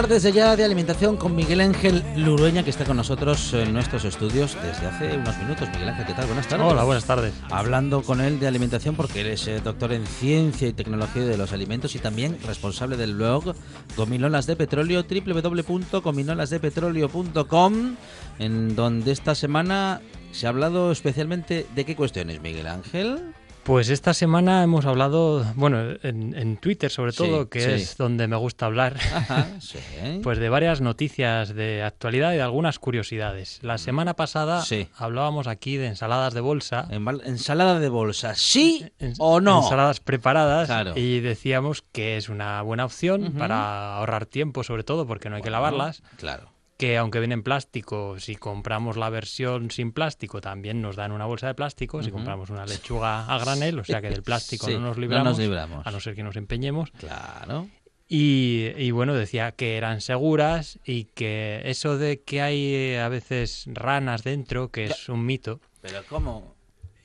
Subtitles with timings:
[0.00, 4.06] Hablar desde ya de alimentación con Miguel Ángel Lurueña, que está con nosotros en nuestros
[4.06, 5.68] estudios desde hace unos minutos.
[5.68, 6.24] Miguel Ángel, ¿qué tal?
[6.24, 6.66] Buenas tardes.
[6.66, 7.34] Hola, buenas tardes.
[7.50, 11.36] Hablando con él de alimentación porque él es eh, doctor en ciencia y tecnología de
[11.36, 13.54] los alimentos y también responsable del blog
[13.94, 17.96] Gominolas de Petróleo, www.gominolasdepetróleo.com,
[18.38, 20.00] en donde esta semana
[20.32, 23.34] se ha hablado especialmente de qué cuestiones, Miguel Ángel.
[23.62, 27.70] Pues esta semana hemos hablado, bueno, en, en Twitter sobre Sí, todo, que sí.
[27.70, 29.78] es donde me gusta hablar, Ajá, sí.
[30.24, 33.60] pues de varias noticias de actualidad y de algunas curiosidades.
[33.62, 34.86] La semana pasada Mm.
[34.96, 36.86] Hablábamos aquí de ensaladas de bolsa.
[36.90, 39.62] Enval- Ensalada de bolsa, ¿sí en- o no?
[39.62, 40.94] Ensaladas preparadas Claro.
[40.96, 45.42] y decíamos que es una buena opción para ahorrar tiempo, sobre todo porque no hay
[45.42, 46.02] que lavarlas.
[46.16, 46.49] Claro.
[46.80, 51.26] Que aunque viene en plástico, si compramos la versión sin plástico, también nos dan una
[51.26, 52.02] bolsa de plástico.
[52.02, 55.02] Si compramos una lechuga a granel, o sea que del plástico Sí, no nos no
[55.02, 55.86] libramos, nos libramos.
[55.86, 56.90] a no ser que nos empeñemos.
[56.92, 57.68] Claro.
[58.08, 63.10] Y, y bueno, decía que eran seguras y que eso de que hay eh, a
[63.10, 66.56] veces ranas dentro, que es un mito, Pero ¿cómo?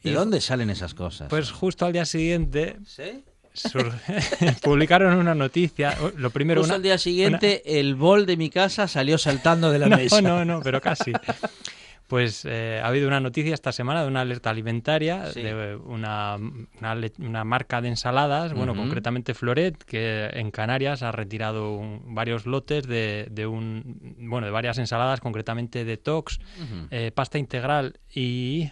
[0.03, 1.27] ¿De Y- dónde salen esas cosas?
[1.29, 3.25] pues justo al día siguiente ¿Sí?
[3.55, 3.91] Sur-
[4.61, 5.97] publicaron una noticia.
[6.17, 9.87] Lo primero, una, al día siguiente, el bol de mi casa salió saltando de la
[9.89, 10.21] No, mesa.
[10.21, 11.11] no, no, pero casi.
[12.07, 15.41] Pues eh, ha habido una noticia esta semana de una alerta alimentaria Sí.
[15.41, 22.13] de una, una, marca de ensaladas, bueno, concretamente Floret, que en Canarias ha retirado un-
[22.13, 26.39] varios lotes de, de un bueno de varias ensaladas, concretamente de Tox,
[26.91, 28.69] eh, pasta integral y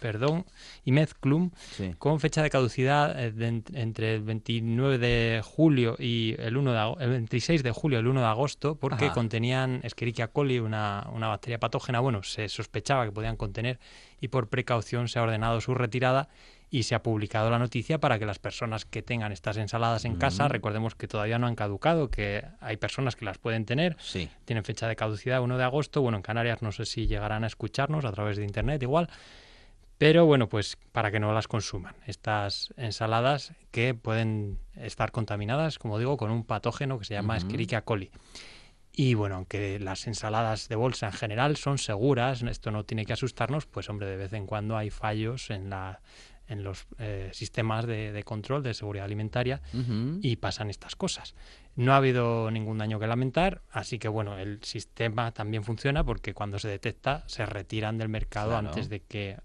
[0.00, 0.44] perdón
[0.84, 1.94] y Mezclum Sí.
[1.98, 7.04] con fecha de caducidad eh, de entre el 29 de julio y el 1 de,
[7.04, 9.14] el 26 de julio y el 1 de agosto porque Ajá.
[9.14, 12.00] contenían Escherichia coli, una, una bacteria patógena.
[12.00, 13.78] Bueno, se sospechaba que podían contener
[14.20, 16.28] y por precaución se ha ordenado su retirada
[16.70, 20.16] y se ha publicado la noticia para que las personas que tengan estas ensaladas en
[20.16, 24.28] casa, recordemos que todavía no han caducado, que hay personas que las pueden tener, Sí.
[24.44, 26.02] tienen fecha de caducidad 1 de agosto.
[26.02, 29.08] Bueno, en Canarias no sé si llegarán a escucharnos a través de internet igual.
[29.98, 31.96] Pero bueno, pues para que no las consuman.
[32.06, 37.82] Estas ensaladas que pueden estar contaminadas, como digo, con un patógeno que se llama Escherichia
[37.82, 38.10] coli.
[38.92, 43.12] Y bueno, aunque las ensaladas de bolsa en general son seguras, esto no tiene que
[43.12, 46.00] asustarnos, pues hombre, de vez en cuando hay fallos en, la,
[46.48, 49.60] en los eh, sistemas de, de control de seguridad alimentaria
[50.20, 51.34] y pasan estas cosas.
[51.76, 56.34] No ha habido ningún daño que lamentar, así que bueno, el sistema también funciona porque
[56.34, 58.68] cuando se detecta se retiran del mercado Claro.
[58.68, 59.36] antes de que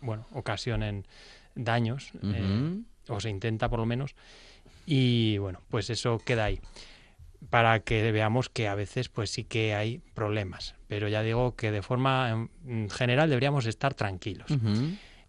[0.00, 1.06] bueno, ocasionen
[1.54, 4.14] daños eh, o se intenta por lo menos
[4.86, 6.60] y bueno, pues eso queda ahí
[7.50, 11.70] para que veamos que a veces pues sí que hay problemas, pero ya digo que
[11.70, 14.50] de forma mm, general deberíamos estar tranquilos.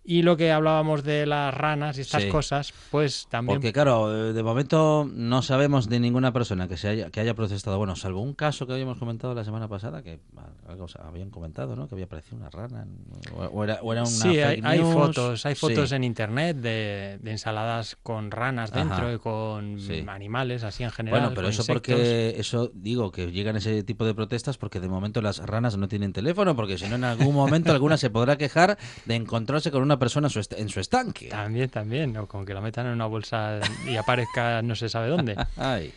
[0.04, 2.30] Y lo que hablábamos de las ranas y estas Sí.
[2.30, 3.58] cosas, pues también...
[3.58, 7.78] Porque claro, de momento no sabemos de ninguna persona que se haya que haya protestado,
[7.78, 11.30] bueno, salvo un caso que habíamos comentado la semana pasada que ah, algo se- habían
[11.30, 11.88] comentado, ¿no?
[11.88, 12.88] Que había aparecido una rana
[13.36, 15.96] o, o era, o era una Sí, hay, hay fotos, hay fotos Sí.
[15.96, 19.14] en internet de, de ensaladas con ranas dentro Ajá.
[19.14, 20.04] y con Sí.
[20.08, 21.20] animales así en general.
[21.22, 21.82] Bueno, pero eso insectos.
[21.96, 25.88] porque eso digo que llegan ese tipo de protestas porque de momento las ranas no
[25.88, 29.84] tienen teléfono, porque si no en algún momento alguna se podrá quejar de encontrarse con
[29.84, 31.30] una persona en su, est- en su estanque.
[31.30, 35.08] También, también, o con que la metan en una bolsa y aparezca no se sabe
[35.08, 35.36] dónde.
[35.56, 35.92] Ay,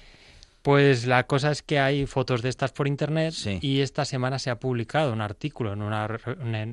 [0.62, 3.58] Pues la cosa es que hay fotos de estas por internet Sí.
[3.60, 6.06] y esta semana se ha publicado un artículo en una,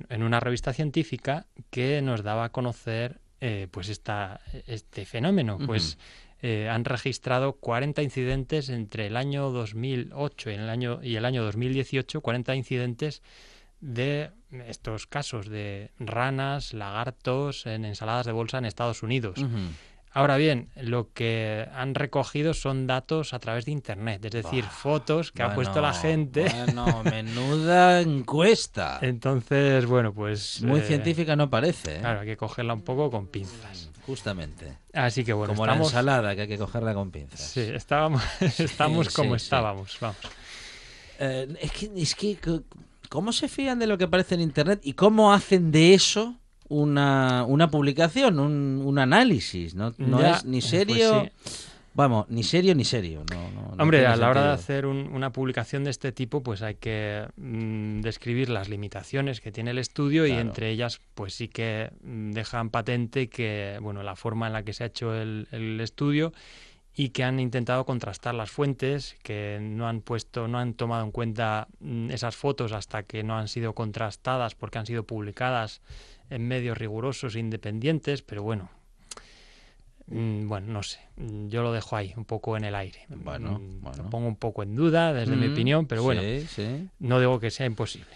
[0.09, 5.57] en una revista científica que nos daba a conocer eh, pues esta, este fenómeno.
[5.65, 5.97] Pues
[6.41, 11.43] eh, han registrado 40 incidentes entre el año 2008 y el año, y el año
[11.43, 13.21] 2018, 40 incidentes
[13.81, 14.31] de
[14.67, 19.39] estos casos de ranas, lagartos en ensaladas de bolsa en Estados Unidos.
[20.11, 25.31] Ahora bien, lo que han recogido son datos a través de Internet, es decir, fotos
[25.31, 26.47] que ha puesto la gente.
[26.65, 28.97] Bueno, menuda encuesta.
[29.03, 30.63] Entonces, bueno, pues...
[30.63, 31.99] Muy eh, científica no parece, ¿eh?
[31.99, 33.91] Claro, hay que cogerla un poco con pinzas.
[34.07, 34.79] Justamente.
[34.93, 35.91] Así que bueno, Como la estamos...
[35.91, 37.39] ensalada, que hay que cogerla con pinzas.
[37.39, 38.23] Sí, estábamos,
[38.59, 39.43] estamos sí, como sí.
[39.43, 40.17] estábamos, vamos.
[41.19, 42.39] Eh, es que, es que,
[43.09, 46.35] ¿cómo se fían de lo que aparece en Internet y cómo hacen de eso
[46.67, 49.75] una, una publicación, un, un análisis?
[49.75, 51.51] No, no Ya, es ni pues serio, sí.
[51.95, 53.23] vamos, ni serio ni serio.
[53.33, 56.43] No, no- no Hombre, a la hora de hacer un- una publicación de este tipo,
[56.43, 61.33] pues hay que mm, describir las limitaciones que tiene el estudio y entre ellas, pues
[61.33, 65.15] sí que mm, dejan patente que, bueno, la forma en la que se ha hecho
[65.15, 66.31] el, el estudio
[66.95, 71.11] y que han intentado contrastar las fuentes, que no han puesto, no han tomado en
[71.11, 75.81] cuenta mm, esas fotos hasta que no han sido contrastadas porque han sido publicadas
[76.29, 78.69] en medios rigurosos e independientes, pero bueno.
[80.07, 83.05] mm, Bueno, no sé, mm, yo lo dejo ahí, un poco en el aire.
[83.09, 84.03] Bueno, bueno.
[84.03, 86.89] Lo pongo un poco en duda desde mi opinión, pero bueno, Sí, sí.
[86.99, 88.11] no digo que sea imposible.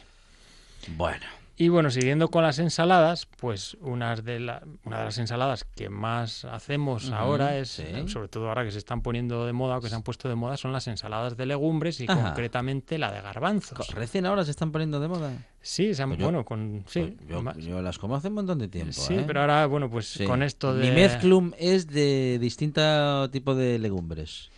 [0.97, 1.25] Bueno.
[1.55, 5.87] Y bueno, siguiendo con las ensaladas, pues unas de la- una de las ensaladas que
[5.87, 7.83] más hacemos ahora es, sí.
[7.85, 10.27] eh, sobre todo ahora que se están poniendo de moda o que se han puesto
[10.27, 12.23] de moda, son las ensaladas de legumbres y Ajá.
[12.23, 13.87] concretamente la de garbanzos.
[13.89, 15.31] Recién ahora se están poniendo de moda.
[15.61, 18.57] Sí, se han, Pues yo- bueno, con sí, Pues yo, las como hace un montón
[18.57, 18.91] de tiempo.
[18.93, 19.23] sí, ¿eh?
[19.27, 20.25] pero ahora bueno, pues Sí.
[20.25, 24.49] con esto de Mi mezclum es de distinto tipo de legumbres.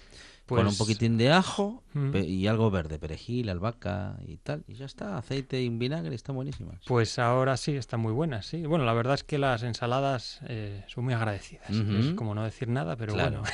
[0.48, 2.16] con un pues, poquitín de ajo Mm.
[2.18, 4.64] y algo verde, perejil, albahaca y tal.
[4.68, 6.82] Y ya está, aceite y un vinagre, están buenísimas.
[6.86, 8.66] Pues ahora sí, están muy buenas, sí.
[8.66, 11.70] Bueno, la verdad es que las ensaladas eh, son muy agradecidas.
[11.70, 13.42] Es como no decir nada, pero Claro.
[13.42, 13.54] bueno.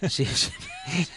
[0.08, 0.52] Sí, sí.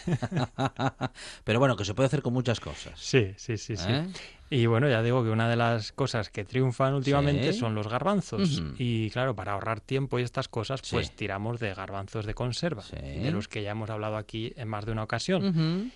[1.44, 2.92] Pero bueno, que se puede hacer con muchas cosas.
[2.98, 3.86] Sí, sí, sí, sí.
[3.90, 4.06] ¿eh?
[4.50, 7.58] Y bueno, ya digo que una de las cosas que triunfan últimamente Sí.
[7.58, 8.62] son los garbanzos.
[8.78, 12.96] Y claro, para ahorrar tiempo y estas cosas, pues tiramos de garbanzos de conserva, Sí.
[12.96, 15.44] de los que ya hemos hablado aquí en más de una ocasión.
[15.46, 15.90] Ujú.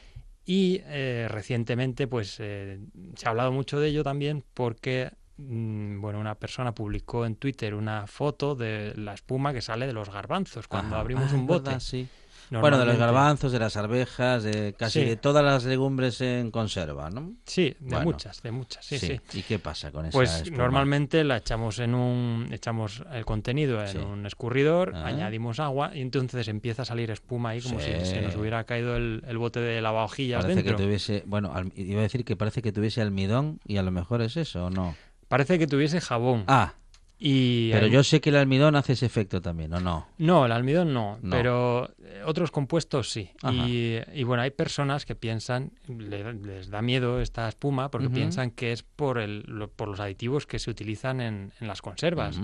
[0.50, 2.80] Y eh, recientemente, pues eh,
[3.16, 7.74] se ha hablado mucho de ello también porque, mm, bueno, una persona publicó en Twitter
[7.74, 11.00] una foto de la espuma que sale de los garbanzos cuando Ajá.
[11.02, 11.64] abrimos Ah, un bote.
[11.64, 12.08] verdad, sí.
[12.50, 15.04] Bueno, de los garbanzos, de las arvejas, de casi Sí.
[15.06, 17.32] de todas las legumbres en conserva, ¿no?
[17.44, 18.04] Sí, de Bueno.
[18.04, 19.20] muchas, de muchas, sí, sí.
[19.34, 20.56] ¿Y qué pasa con esa Pues espuma?
[20.58, 25.06] normalmente la echamos en un echamos el contenido en un escurridor, Ah.
[25.06, 28.96] añadimos agua y entonces empieza a salir espuma ahí como si se nos hubiera caído
[28.96, 30.76] el, el bote de lavavajillas Parece dentro.
[30.76, 33.90] que tuviese, bueno, al- iba a decir que parece que tuviese almidón y a lo
[33.90, 34.94] mejor es eso, ¿o no?
[35.28, 36.44] Parece que tuviese jabón.
[36.46, 36.72] Ah,
[37.18, 40.06] y pero hay- yo sé que el almidón hace ese efecto también, ¿o no?
[40.18, 41.30] No, el almidón no, No.
[41.36, 43.30] pero eh, otros compuestos sí.
[43.52, 48.50] Y, y bueno, hay personas que piensan, le- les da miedo esta espuma porque piensan
[48.52, 52.38] que es por, el, lo- por los aditivos que se utilizan en, en las conservas.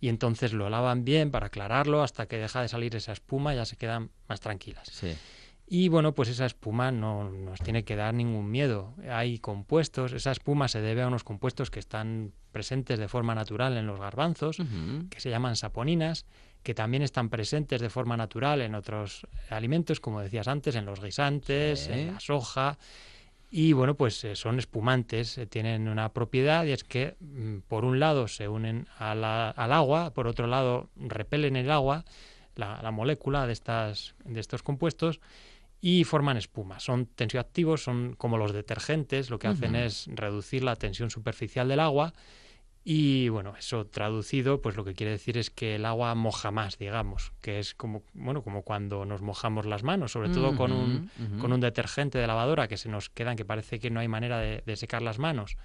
[0.00, 3.56] Y entonces lo lavan bien para aclararlo hasta que deja de salir esa espuma y
[3.56, 4.88] ya se quedan más tranquilas.
[4.92, 5.14] Sí.
[5.68, 8.94] Y bueno, pues esa espuma no nos tiene que dar ningún miedo.
[9.10, 13.76] Hay compuestos, esa espuma se debe a unos compuestos que están presentes de forma natural
[13.76, 14.58] en los garbanzos,
[15.10, 16.24] que se llaman saponinas,
[16.62, 21.00] que también están presentes de forma natural en otros alimentos, como decías antes, en los
[21.02, 21.92] guisantes, Sí.
[21.92, 22.78] en la soja.
[23.50, 27.84] Y bueno, pues eh, son espumantes, eh, tienen una propiedad y es que mm, por
[27.84, 32.04] un lado se unen a la- al agua, por otro lado repelen el agua,
[32.56, 35.20] la, la molécula de, estas, de estos compuestos
[35.80, 36.80] y forman espuma.
[36.80, 41.80] Son tensioactivos, son como los detergentes, lo que hacen es reducir la tensión superficial del
[41.80, 42.12] agua
[42.88, 46.78] y bueno, eso traducido, pues lo que quiere decir es que el agua moja más,
[46.78, 51.10] digamos, que es como, bueno, como cuando nos mojamos las manos, sobre todo con un,
[51.40, 54.38] con un detergente de lavadora que se nos quedan que parece que no hay manera
[54.38, 55.56] de, de secar las manos.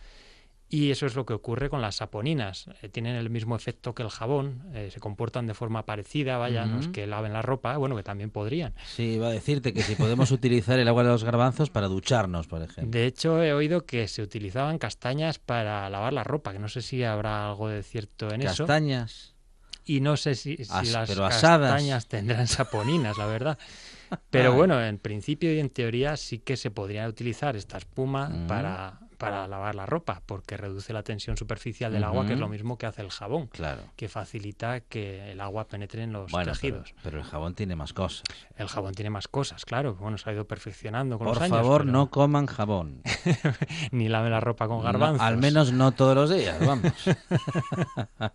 [0.74, 2.68] Y eso es lo que ocurre con las saponinas.
[2.82, 6.66] Eh, tienen el mismo efecto que el jabón, eh, se comportan de forma parecida, vaya,
[6.66, 6.94] no es Ujú.
[6.94, 8.74] que laven la ropa, bueno, que también podrían.
[8.86, 12.48] Sí, iba a decirte que si podemos utilizar el agua de los garbanzos para ducharnos,
[12.48, 12.90] por ejemplo.
[12.90, 16.82] De hecho, he oído que se utilizaban castañas para lavar la ropa, que no sé
[16.82, 18.66] si habrá algo de cierto en eso.
[18.66, 19.36] Castañas.
[19.84, 23.58] Y no sé si, si As- las castañas tendrán saponinas, la verdad.
[24.30, 28.48] Pero bueno, en principio y en teoría sí que se podría utilizar esta espuma Mm.
[28.48, 32.48] para, para lavar la ropa, porque reduce la tensión superficial del agua, que es lo
[32.50, 33.84] mismo que hace el jabón, Claro.
[33.96, 36.94] que facilita que el agua penetre en los Bueno, tejidos.
[37.04, 38.24] pero el jabón tiene más cosas.
[38.58, 39.96] El jabón tiene más cosas, claro.
[39.96, 41.58] Bueno, se ha ido perfeccionando con Por los años.
[41.58, 43.02] favor, pero no coman jabón.
[43.92, 45.22] Ni lave la ropa con No, garbanzos.
[45.22, 46.92] al menos no todos los días, vamos.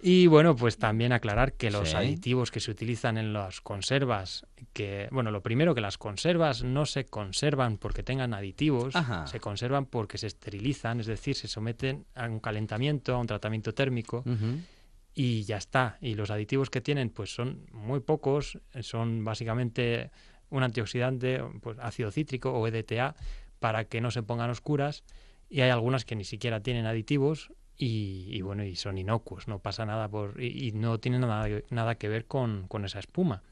[0.00, 1.96] Y bueno, pues también aclarar que los Sí.
[1.96, 6.84] aditivos que se utilizan en las conservas, que, bueno, lo primero que las conservas no
[6.86, 9.26] se conservan porque tengan aditivos, Ajá.
[9.26, 13.72] se conservan porque se esterilizan, es decir, se someten a un calentamiento, a un tratamiento
[13.72, 14.22] térmico
[15.14, 15.96] y ya está.
[16.02, 20.10] Y los aditivos que tienen, pues son muy pocos, son básicamente
[20.50, 23.16] un antioxidante, pues ácido cítrico o EDTA,
[23.58, 25.04] para que no se pongan oscuras.
[25.48, 29.58] Y hay algunas que ni siquiera tienen aditivos y, y bueno, y son inocuos, no
[29.58, 33.42] pasa nada por y, y no tienen nada, nada que ver con, con esa espuma.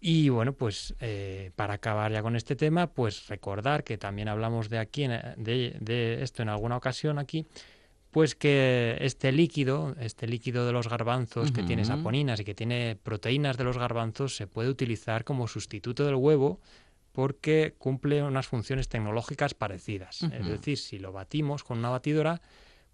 [0.00, 4.68] Y bueno, pues eh, para acabar ya con este tema, pues recordar que también hablamos
[4.68, 7.46] de aquí, de, de esto en alguna ocasión aquí,
[8.12, 12.96] pues que este líquido, este líquido de los garbanzos que tiene saponinas y que tiene
[12.96, 16.60] proteínas de los garbanzos, se puede utilizar como sustituto del huevo
[17.12, 20.22] porque cumple unas funciones tecnológicas parecidas.
[20.22, 22.40] Es decir, si lo batimos con una batidora,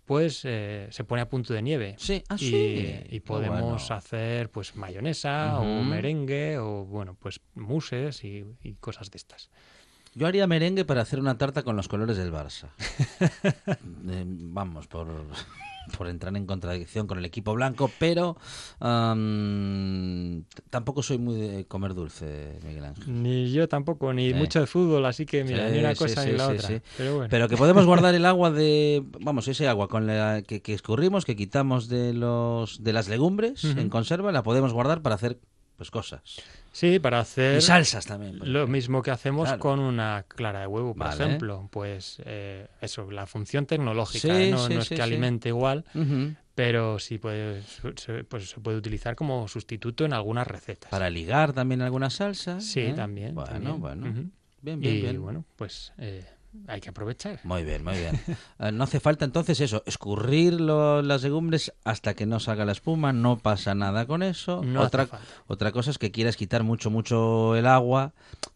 [0.04, 1.94] pues eh, se pone a punto de nieve.
[1.98, 3.00] Sí, ah, Y, sí.
[3.10, 3.96] y podemos bueno.
[3.96, 9.50] hacer pues mayonesa o merengue o bueno pues muses y, y cosas de estas.
[10.14, 12.68] Yo haría merengue para hacer una tarta con los colores del Barça.
[14.06, 15.06] Eh, vamos, por,
[15.96, 18.36] por entrar en contradicción con el equipo blanco, pero
[20.48, 23.22] t- tampoco soy muy de comer dulce, Miguel Ángel.
[23.22, 24.34] Ni yo tampoco, ni Sí.
[24.34, 26.80] mucho de fútbol, así que mira, Sí, ni una sí, cosa ni la otra.
[26.96, 27.28] Pero bueno.
[27.30, 31.24] Pero que podemos guardar el agua de, vamos, ese agua con la que, que escurrimos,
[31.24, 35.38] que quitamos de los de las legumbres en conserva, la podemos guardar para hacer
[35.76, 36.22] pues cosas.
[36.74, 38.38] Sí, para hacer Y salsas también.
[38.52, 39.60] lo mismo que hacemos Claro.
[39.60, 41.24] con una clara de huevo, por Vale.
[41.24, 41.68] ejemplo.
[41.70, 44.50] Pues eh, eso, la función tecnológica, Sí, ¿eh?
[44.50, 45.84] no, sí, no es sí, que alimente igual,
[46.54, 50.90] pero sí puede, se, pues, se puede utilizar como sustituto en algunas recetas.
[50.90, 52.60] Para ligar también alguna salsa.
[52.60, 52.92] Sí, ¿eh?
[52.94, 53.34] también.
[53.34, 53.80] Bueno, también.
[53.80, 54.10] bueno.
[54.10, 54.30] Ujú.
[54.62, 55.22] Bien, bien, y bien.
[55.22, 56.24] bueno, pues eh,
[56.68, 57.40] hay que aprovechar.
[57.44, 58.20] Muy bien, muy bien.
[58.60, 62.70] Eh, no hace falta entonces eso, escurrir lo- las legumbres hasta que no salga la
[62.72, 64.62] espuma, no pasa nada con eso.
[64.64, 65.08] No otra,
[65.48, 68.12] otra cosa es que quieras quitar mucho, mucho el agua,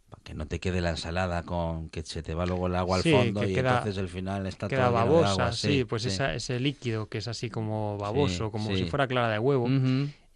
[0.09, 2.97] para que no te quede la ensalada con que se te va luego el agua
[2.99, 5.52] al fondo que y queda- entonces al final está Queda todo de babosa, agua.
[5.52, 9.38] sí, pues esa- ese líquido que es así como baboso, como si fuera clara de
[9.40, 9.69] huevo,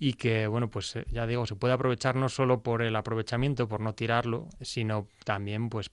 [0.00, 3.68] y que, bueno, pues eh, ya digo, se puede aprovechar no solo por el aprovechamiento,
[3.68, 5.88] por no tirarlo, sino también, pues,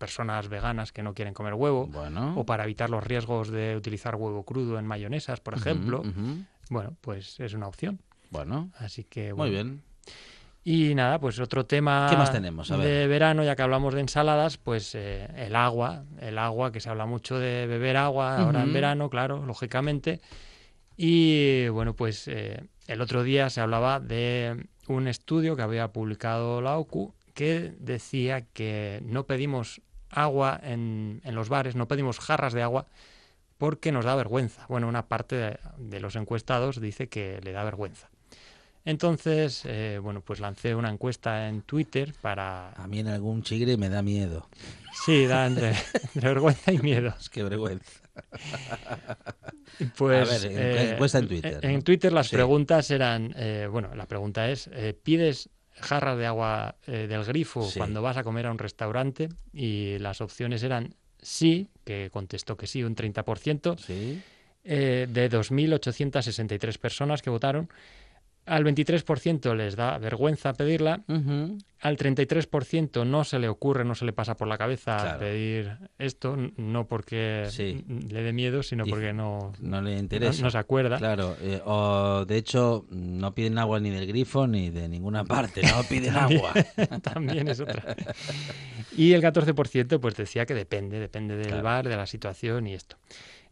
[0.00, 2.32] personas veganas que no quieren comer huevo, Bueno.
[2.36, 6.02] o para evitar los riesgos de utilizar huevo crudo en mayonesas, por ejemplo.
[6.70, 8.00] Bueno, pues es una opción.
[8.30, 9.52] Bueno, Así que, muy bueno.
[9.52, 9.82] bien.
[10.64, 12.70] Y nada, pues otro tema ¿Qué más tenemos?
[12.70, 12.86] A ver.
[12.86, 16.88] de verano, ya que hablamos de ensaladas, pues eh, el agua, el agua, que se
[16.90, 20.20] habla mucho de beber agua ahora en verano, claro, lógicamente.
[20.96, 26.60] Y bueno, pues eh, el otro día se hablaba de un estudio que había publicado
[26.60, 29.80] la OCU que decía que no pedimos
[30.10, 32.86] agua en, en los bares, no pedimos jarras de agua
[33.58, 34.64] porque nos da vergüenza.
[34.68, 38.08] Bueno, una parte de, de los encuestados dice que le da vergüenza.
[38.86, 42.70] Entonces, eh, bueno, pues lancé una encuesta en Twitter para...
[42.72, 44.48] A mí en algún chigre me da miedo.
[45.04, 45.74] Sí, da entre,
[46.14, 47.12] entre vergüenza y miedo.
[47.20, 48.00] Es que vergüenza.
[49.96, 51.82] Pues, A ver, en- encuesta en Twitter, En, ¿no?
[51.82, 52.36] Twitter las Sí.
[52.36, 55.50] preguntas eran, eh, bueno, la pregunta es, eh, ¿pides
[55.80, 57.78] jarras de agua eh, del grifo Sí.
[57.78, 59.28] cuando vas a comer a un restaurante?
[59.52, 64.20] Y las opciones eran sí, que contestó que sí, un 30%, Sí.
[64.64, 67.68] eh, de 2.863 personas que votaron.
[68.46, 71.58] Al 23% les da vergüenza pedirla, Ujú.
[71.82, 75.18] al 33% no se le ocurre, no se le pasa por la cabeza Claro.
[75.20, 77.84] pedir esto, no porque Sí.
[77.86, 80.42] le dé miedo, sino porque no, No le no, interesa.
[80.42, 80.98] no se acuerda.
[80.98, 85.62] Claro, eh, o de hecho no piden agua ni del grifo ni de ninguna parte,
[85.62, 86.52] no piden También- agua.
[87.02, 87.94] También es otra.
[88.96, 91.62] Y el 14% pues decía que depende, depende del Claro.
[91.62, 92.96] bar, de la situación y esto.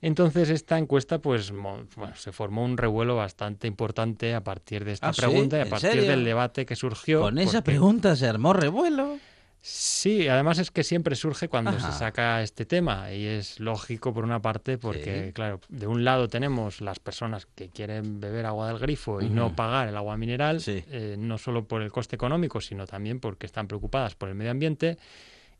[0.00, 5.08] Entonces esta encuesta pues bueno, se formó un revuelo bastante importante a partir de esta
[5.08, 5.20] Ah, ¿sí?
[5.22, 6.10] pregunta y a ¿En partir serio?
[6.10, 7.22] del debate que surgió.
[7.22, 9.18] Con esa porque- pregunta se armó revuelo.
[9.60, 11.90] Sí, además es que siempre surge cuando Ajá.
[11.92, 15.32] se saca este tema y es lógico por una parte porque, Sí.
[15.32, 19.56] claro, de un lado tenemos las personas que quieren beber agua del grifo y no
[19.56, 20.84] pagar el agua mineral, Sí.
[20.90, 24.52] eh, no solo por el coste económico, sino también porque están preocupadas por el medio
[24.52, 24.96] ambiente.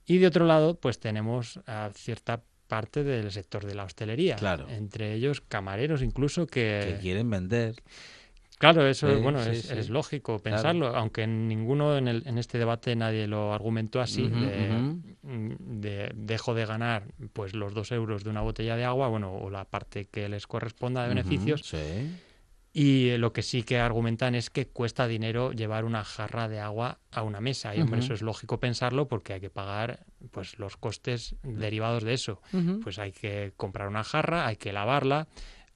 [0.07, 4.69] Y de otro lado, pues tenemos a cierta parte del sector de la hostelería, Claro.
[4.69, 7.75] entre ellos camareros incluso que, Que quieren vender.
[8.59, 9.79] Claro, eso Sí, bueno, sí, es, sí.
[9.79, 14.29] es lógico pensarlo, aunque en ninguno en, el- en este debate nadie lo argumentó así,
[14.29, 14.69] de,
[15.23, 19.33] mm, de dejo de ganar pues los dos euros de una botella de agua, bueno,
[19.33, 22.11] o la parte que les corresponda de beneficios, Ujú, Sí.
[22.73, 26.61] Y eh, lo que sí que argumentan es que cuesta dinero llevar una jarra de
[26.61, 30.59] agua a una mesa, y hombre, eso es lógico pensarlo porque hay que pagar pues
[30.59, 32.41] los costes derivados de eso,
[32.83, 35.29] pues hay que comprar una jarra, hay que lavarla,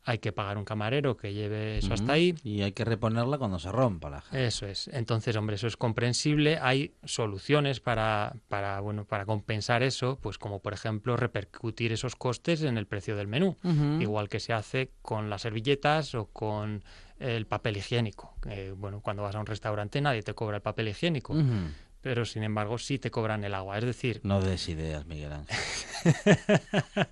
[0.05, 2.13] hay que pagar un camarero que lleve eso hasta Ujú.
[2.13, 4.43] ahí, Y hay que reponerla cuando se rompa la jarra.
[4.45, 4.89] eso es.
[4.89, 6.59] Entonces, hombre, eso es comprensible.
[6.61, 12.63] Hay soluciones para, para, bueno, para compensar eso, pues como por ejemplo repercutir esos costes
[12.63, 14.01] en el precio del menú, Ujú.
[14.03, 16.83] igual que se hace con las servilletas o con
[17.19, 18.35] el papel higiénico.
[18.49, 21.69] Eh, bueno, cuando vas a un restaurante nadie te cobra el papel higiénico, Ujú.
[22.03, 23.79] Pero sin embargo sí te cobran el agua.
[23.79, 25.57] Es decir, No des ideas, Miguel Ángel.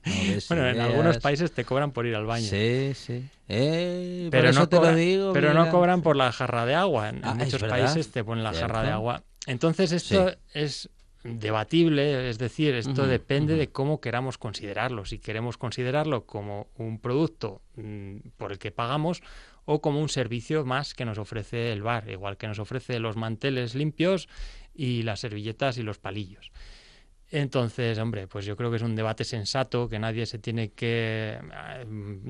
[0.04, 2.46] No des bueno, en algunos países te cobran por ir al baño.
[2.46, 3.24] Sí, sí.
[3.48, 5.32] Eh, por pero eso no, te cobran, lo digo.
[5.32, 7.08] pero no cobran por la jarra de agua.
[7.08, 9.22] En, Ah, muchos países te ponen la jarra de agua.
[9.46, 10.34] Entonces esto Sí.
[10.54, 10.90] es
[11.22, 15.04] debatible, es decir, esto depende de cómo queramos considerarlo.
[15.04, 19.22] Si queremos considerarlo como un producto mm, por el que pagamos
[19.72, 23.14] o como un servicio más que nos ofrece el bar, igual que nos ofrece los
[23.14, 24.28] manteles limpios
[24.74, 26.50] y las servilletas y los palillos.
[27.30, 31.38] Entonces, hombre, pues yo creo que es un debate sensato, que nadie se tiene que
[31.38, 31.86] eh,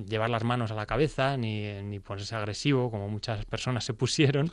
[0.06, 4.52] llevar las manos a la cabeza ni, ni ponerse agresivo, como muchas personas se pusieron.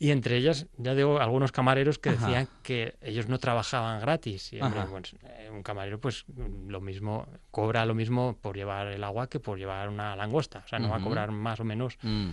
[0.00, 2.26] Y entre ellas, ya digo, algunos camareros que Ajá.
[2.26, 4.52] decían que ellos no trabajaban gratis.
[4.52, 6.24] Y, hombre, pues, eh, un camarero, pues
[6.68, 10.62] lo mismo, cobra lo mismo por llevar el agua que por llevar una langosta.
[10.64, 11.98] O sea, no va a cobrar más o menos.
[12.02, 12.30] Mm.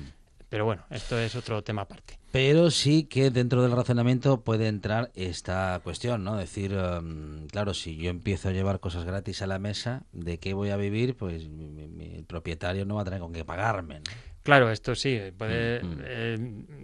[0.47, 2.19] Pero bueno, esto es otro tema aparte.
[2.31, 6.35] Pero sí que dentro del razonamiento puede entrar esta cuestión, ¿no?
[6.37, 10.53] Decir, em, claro, si yo empiezo a llevar cosas gratis a la mesa, ¿de qué
[10.53, 11.17] voy a vivir?
[11.17, 13.95] Pues mi- el propietario no va a tener con qué pagarme.
[13.95, 14.34] ¿no?
[14.45, 16.01] Claro, esto sí, puede Mm, mm.
[16.05, 16.37] eh,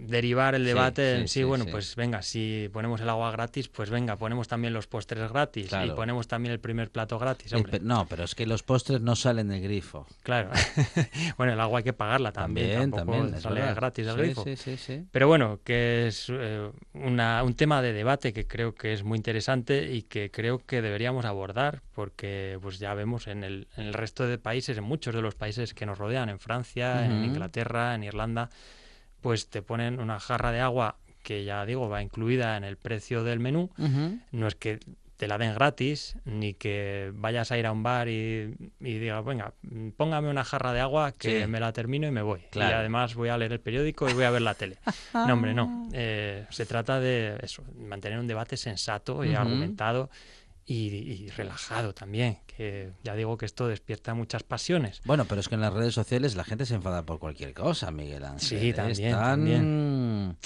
[0.08, 1.70] derivar el debate sí, en sí, sí, bueno, sí.
[1.70, 5.90] pues venga, si ponemos el agua gratis, pues venga, ponemos también los postres gratis y
[5.92, 7.78] ponemos también el primer plato gratis, Eh, hombre.
[7.80, 10.06] no, pero es que los postres no salen del grifo.
[10.24, 10.50] Claro.
[11.38, 13.76] bueno, el agua hay que pagarla también, también, es sale verdad.
[13.76, 14.42] gratis del grifo.
[14.42, 15.04] Sí, sí, sí.
[15.12, 19.16] Pero bueno, que es eh, una- un tema de debate que creo que es muy
[19.16, 23.94] interesante y que creo que deberíamos abordar porque pues ya vemos en el, en el
[23.94, 27.24] resto de países, en muchos de los países que nos rodean, en Francia, en.
[27.24, 28.50] Inglaterra, en Irlanda,
[29.20, 33.22] pues te ponen una jarra de agua que ya digo va incluida en el precio
[33.22, 33.70] del menú.
[34.32, 34.80] No es que
[35.16, 39.24] te la den gratis, ni que vayas a ir a un bar y, y digas,
[39.24, 39.54] venga,
[39.96, 41.46] póngame una jarra de agua que Sí.
[41.46, 42.40] me la termino y me voy.
[42.50, 42.72] Claro.
[42.72, 44.78] Y además voy a leer el periódico y voy a ver la tele.
[45.14, 45.88] No, hombre, no.
[45.92, 50.10] Eh, se trata de eso, mantener un debate sensato y argumentado
[50.64, 55.00] y, y relajado también, que ya digo que esto despierta muchas pasiones.
[55.04, 57.90] Bueno, pero es que en las redes sociales la gente se enfada por cualquier cosa,
[57.90, 58.60] Miguel Ángel.
[58.60, 60.36] Sí, también, Están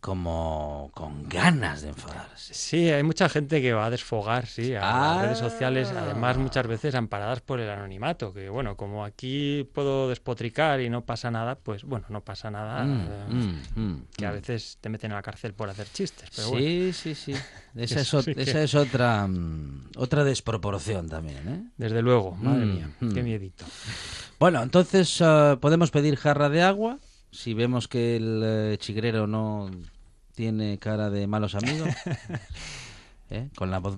[0.00, 2.54] como con ganas de enfadarse.
[2.54, 6.40] Sí, hay mucha gente que va a desfogar, sí, a las redes sociales, además Ah.
[6.40, 11.30] muchas veces amparadas por el anonimato, que bueno, como aquí puedo despotricar y no pasa
[11.30, 13.26] nada, pues bueno, no pasa nada, Mm, eh,
[13.76, 16.52] mm, mm, que a veces te meten a la cárcel por hacer chistes, pero sí,
[16.52, 17.32] bueno, sí, sí.
[17.74, 19.28] Esa, es, sí que- esa es otra
[19.96, 21.62] otra desproporción también, ¿eh?
[21.76, 23.64] desde luego, madre mía, qué miedito.
[24.38, 26.98] Bueno, entonces ah, podemos pedir jarra de agua
[27.30, 29.70] si vemos que el eh, chigrero no
[30.34, 31.88] tiene cara de malos amigos.
[33.30, 33.48] ¿Eh?
[33.56, 33.96] Con la voz...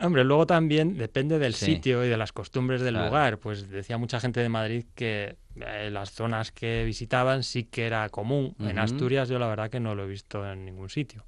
[0.00, 1.66] Hombre, luego también depende del Sí.
[1.66, 3.08] sitio y de las costumbres del Claro.
[3.08, 3.38] lugar.
[3.38, 8.08] Pues decía mucha gente de Madrid que eh, las zonas que visitaban sí que era
[8.10, 8.54] común.
[8.60, 8.78] En.
[8.78, 11.24] Asturias yo la verdad que no lo he visto en ningún sitio.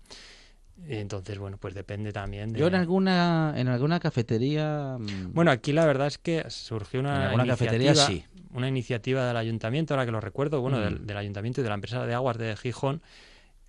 [0.89, 2.61] Y entonces, bueno, pues depende también de...
[2.61, 7.17] Yo en alguna en alguna cafetería mm, Bueno, aquí la verdad es que surgió una
[7.17, 8.25] En alguna cafetería, sí.
[8.53, 10.83] Una iniciativa del ayuntamiento, ahora que lo recuerdo, bueno, Mm.
[10.83, 13.03] del, del ayuntamiento y de la empresa de aguas de Gijón,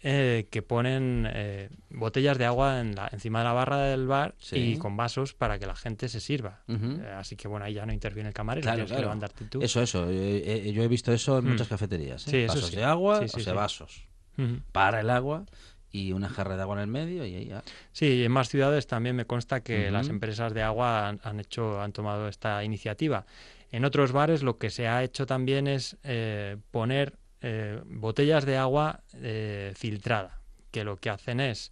[0.04, 4.34] eh, que ponen eh, botellas de agua en la- encima de la barra del bar
[4.40, 4.58] Sí.
[4.58, 6.62] y con vasos para que la gente se sirva.
[6.68, 7.00] Ujú.
[7.04, 9.06] Eh, así que bueno, ahí ya no interviene el camarero, Claro, tienes que claro.
[9.06, 9.62] levantarte tú.
[9.62, 10.10] Eso, eso.
[10.10, 11.50] eh, eh, yo he visto eso en Mm.
[11.50, 12.28] muchas cafeterías.
[12.28, 12.32] ¿eh?
[12.32, 12.76] Sí, vasos sí.
[12.78, 14.08] de agua, o sea, vasos
[14.72, 15.46] para el agua
[15.92, 17.62] y una jarra de agua en el medio y ahí ya.
[17.92, 19.94] Sí, y en más ciudades también me consta que Ujú.
[19.94, 23.26] las empresas de agua han, han hecho, han tomado esta iniciativa.
[23.72, 28.58] En otros bares lo que se ha hecho también es eh, poner eh, botellas de
[28.58, 30.40] agua eh, filtrada,
[30.72, 31.72] que lo que hacen es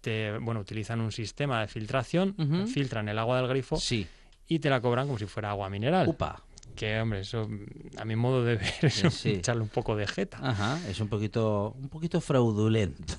[0.00, 4.06] te, bueno, utilizan un sistema de filtración, filtran el agua del grifo Sí.
[4.46, 6.06] y te la cobran como si fuera agua mineral.
[6.08, 6.42] Upa.
[6.76, 7.48] Que, hombre, eso,
[7.96, 9.30] a mi modo de ver, eso Sí.
[9.30, 10.38] echarle un poco de jeta.
[10.40, 13.14] Ajá, es un poquito, un poquito fraudulento.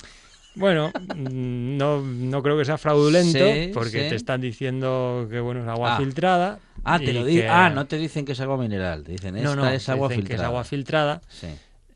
[0.56, 4.10] Bueno, mm, no, no creo que sea fraudulento, Sí, porque sí.
[4.10, 5.98] te están diciendo que, bueno, es agua Ah.
[5.98, 6.60] filtrada.
[6.84, 9.42] Ah, te lo que- ah, no te dicen que es agua mineral, te dicen No,
[9.42, 10.44] esta no, es te agua dicen que filtrada.
[10.44, 11.22] es agua filtrada.
[11.30, 11.48] Sí.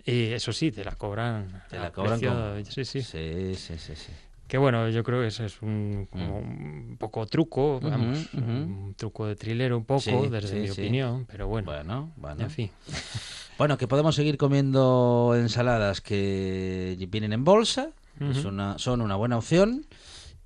[0.06, 1.64] Y eso sí, te la cobran.
[1.70, 2.20] Te la cobran
[2.70, 3.02] Sí, sí.
[3.02, 4.12] Sí, sí, sí, sí.
[4.48, 9.26] Que bueno, yo creo que eso es un, como un poco truco, vamos, un truco
[9.26, 10.82] de trilero un poco, Sí, desde sí, mi sí.
[10.82, 12.42] opinión, pero bueno, Bueno, bueno.
[12.44, 12.70] en fin.
[13.58, 19.38] Bueno, que podemos seguir comiendo ensaladas que vienen en bolsa, es una- son una buena
[19.38, 19.86] opción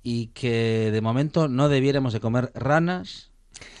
[0.02, 3.30] y que de momento no debiéramos de comer ranas,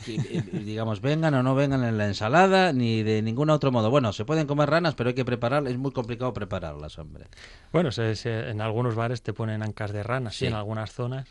[0.04, 0.16] que,
[0.64, 3.90] digamos, vengan o no vengan en la ensalada, ni de ningún otro modo.
[3.90, 7.26] Bueno, se pueden comer ranas, pero hay que prepararlas, es muy complicado prepararlas, hombre.
[7.72, 10.46] Bueno, se- se- en algunos bares te ponen ancas de rana, sí, Sí.
[10.46, 11.28] en algunas zonas.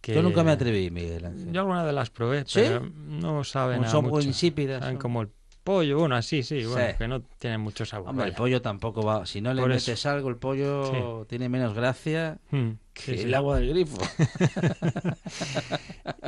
[0.00, 1.52] Que- Yo nunca me atreví, Miguel Ángel.
[1.52, 2.60] Yo alguna de las probé, ¿Sí?
[2.62, 5.00] pero no saben son muy insípidas, Saben son.
[5.00, 5.28] como el
[5.64, 6.96] pollo, bueno, así, sí, bueno, Sí.
[6.98, 8.10] que no tienen mucho sabor.
[8.10, 9.24] Hombre, el pollo tampoco va.
[9.26, 10.10] Si no le Por metes eso.
[10.10, 13.98] algo, el pollo tiene menos gracia Mm, que sí, el agua del grifo.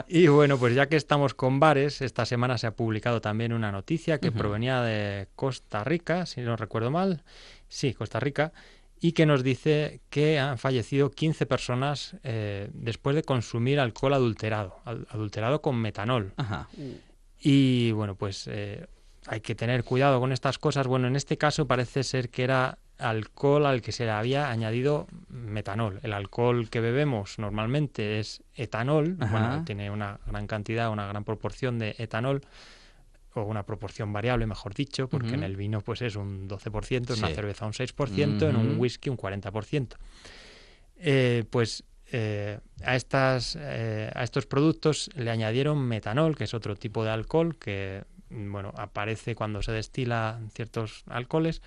[0.08, 3.72] Y bueno, pues ya que estamos con bares, esta semana se ha publicado también una
[3.72, 7.22] noticia que provenía de Costa Rica, si no recuerdo mal.
[7.68, 8.52] Sí, Costa Rica.
[9.00, 14.76] Y que nos dice que han fallecido 15 personas eh, después de consumir alcohol adulterado,
[14.84, 16.32] adulterado con metanol.
[16.36, 16.68] Ajá.
[17.40, 18.86] Y bueno, pues eh,
[19.26, 20.86] hay que tener cuidado con estas cosas.
[20.86, 25.06] Bueno, en este caso parece ser que era alcohol al que se le había añadido
[25.28, 25.98] metanol.
[26.02, 29.30] El alcohol que bebemos normalmente es etanol, Ajá.
[29.30, 32.42] bueno, tiene una gran cantidad, una gran proporción de etanol
[33.34, 37.18] o una proporción variable, mejor dicho, porque en el vino pues es un 12%, en
[37.18, 37.34] una Sí.
[37.34, 39.96] cerveza un 6%, en un whisky un 40%.
[40.96, 41.82] Eh, pues
[42.12, 47.10] eh, a, estas, eh, a estos productos le añadieron metanol, que es otro tipo de
[47.10, 48.04] alcohol que
[48.34, 51.62] bueno, aparece cuando se destila ciertos alcoholes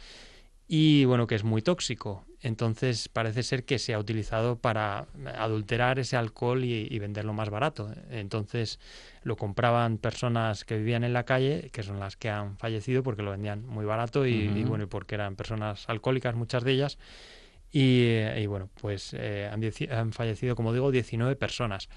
[0.68, 2.26] y bueno, que es muy tóxico.
[2.42, 7.50] Entonces parece ser que se ha utilizado para adulterar ese alcohol y, y venderlo más
[7.50, 7.90] barato.
[8.12, 8.80] Entonces
[9.24, 13.24] lo compraban personas que vivían en la calle, que son las que han fallecido porque
[13.24, 16.98] lo vendían muy barato y, bueno, porque eran personas alcohólicas, muchas de ellas.
[17.72, 21.90] Y, eh, y bueno, pues eh, han fallecido, como digo, 19 personas.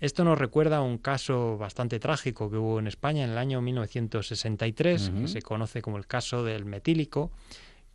[0.00, 3.60] Esto nos recuerda a un caso bastante trágico que hubo en España en el año
[3.60, 5.20] 1963, Ujú.
[5.22, 7.30] que se conoce como el caso del metílico,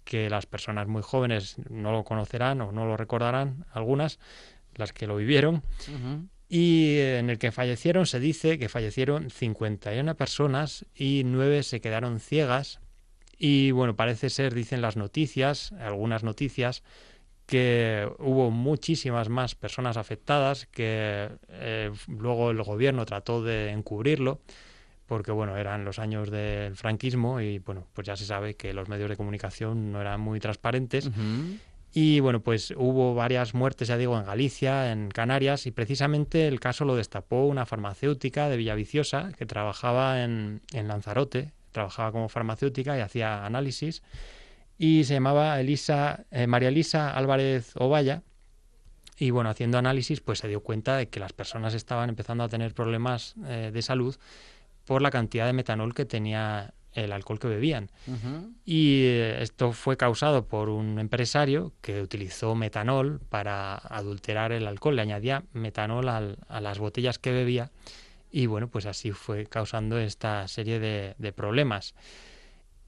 [0.04, 4.20] que las personas muy jóvenes no lo conocerán o no lo recordarán, algunas,
[4.76, 5.64] las que lo vivieron,
[6.48, 11.82] y eh, en el que fallecieron, se dice que fallecieron 51 personas y 9 se
[11.82, 12.80] quedaron ciegas.
[13.38, 16.84] Y bueno, parece ser, dicen las noticias, algunas noticias,
[17.46, 24.40] que hubo muchísimas más personas afectadas, que eh, luego el gobierno trató de encubrirlo,
[25.06, 28.90] porque bueno, eran los años del franquismo y bueno, pues ya se sabe que los
[28.90, 31.08] medios de comunicación no eran muy transparentes.
[31.08, 31.60] Ujú.
[31.94, 36.60] Y bueno, pues hubo varias muertes, ya digo, en Galicia, en Canarias, y precisamente el
[36.60, 42.98] caso lo destapó una farmacéutica de Villaviciosa que trabajaba en, en Lanzarote, trabajaba como farmacéutica
[42.98, 44.04] y hacía análisis,
[44.78, 48.22] y se llamaba Elisa, eh, María Elisa Álvarez Ovalla.
[49.18, 52.50] Y bueno, haciendo análisis, pues se dio cuenta de que las personas estaban empezando a
[52.50, 54.16] tener problemas eh, de salud
[54.86, 57.90] por la cantidad de metanol que tenía el alcohol que bebían.
[58.66, 64.96] Y eh, esto fue causado por un empresario que utilizó metanol para adulterar el alcohol,
[64.98, 67.72] le añadía metanol al- a las botellas que bebía
[68.32, 71.96] y bueno, pues así fue causando esta serie de, de problemas.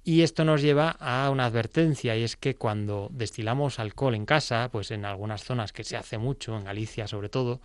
[0.07, 4.69] Y esto nos lleva a una advertencia y es que cuando destilamos alcohol en casa,
[4.71, 7.59] pues en algunas zonas que se hace mucho, en Galicia sobre todo,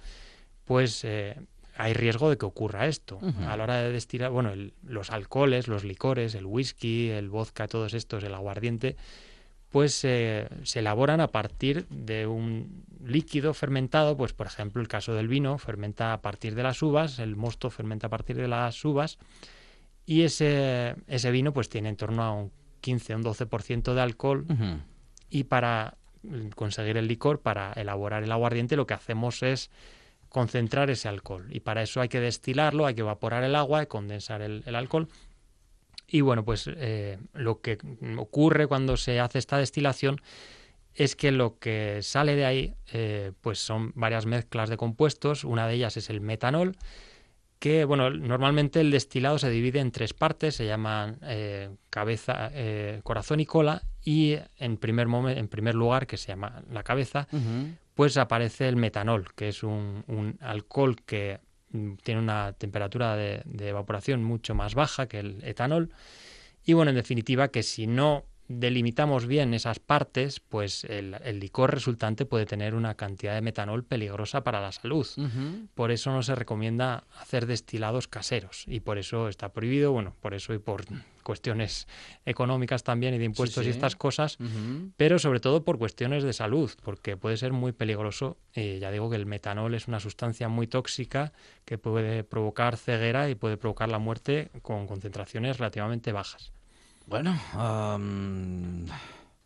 [0.65, 1.37] pues eh,
[1.77, 3.21] hay riesgo de que ocurra esto.
[3.47, 7.69] A la hora de destilar, bueno, el- los alcoholes, los licores, el whisky, el vodka,
[7.69, 8.97] todos estos, el aguardiente,
[9.71, 15.15] pues eh, se elaboran a partir de un líquido fermentado, pues por ejemplo el caso
[15.15, 18.85] del vino fermenta a partir de las uvas, el mosto fermenta a partir de las
[18.85, 19.19] uvas
[20.07, 24.01] y ese, ese vino pues tiene en torno a un 15 o un 12% de
[24.01, 24.47] alcohol
[25.31, 25.97] y para
[26.55, 29.71] conseguir el licor, para elaborar el aguardiente, lo que hacemos es
[30.29, 31.47] concentrar ese alcohol.
[31.51, 34.75] Y para eso hay que destilarlo, hay que evaporar el agua y condensar el, el
[34.75, 35.09] alcohol.
[36.07, 37.79] Y bueno, pues eh, lo que
[38.19, 40.21] ocurre cuando se hace esta destilación
[40.95, 45.45] es que lo que sale de ahí eh, pues son varias mezclas de compuestos.
[45.45, 46.77] Una de ellas es el metanol,
[47.63, 53.01] que bueno, normalmente el destilado se divide en tres partes, se llaman eh, cabeza, eh,
[53.05, 57.29] corazón y cola, y en primer, momen- en primer lugar, que se llama la cabeza,
[57.95, 61.39] pues aparece el metanol, que es un, un alcohol que
[61.71, 65.91] mm, tiene una temperatura de, de evaporación mucho más baja que el etanol.
[66.65, 71.73] Y bueno, en definitiva, que si no delimitamos bien esas partes, pues el, el licor
[71.73, 75.07] resultante puede tener una cantidad de metanol peligrosa para la salud.
[75.75, 80.35] Por eso no se recomienda hacer destilados caseros y por eso está prohibido, bueno, por
[80.35, 80.85] eso y por
[81.23, 81.87] cuestiones
[82.27, 83.69] económicas también y de impuestos sí.
[83.69, 84.39] y estas cosas,
[84.97, 88.39] pero sobre todo por cuestiones de salud, porque puede ser muy peligroso.
[88.55, 91.33] Eh, ya digo que el metanol es una sustancia muy tóxica
[91.65, 96.53] que puede provocar ceguera y puede provocar la muerte con concentraciones relativamente bajas.
[97.13, 98.87] Bueno, am,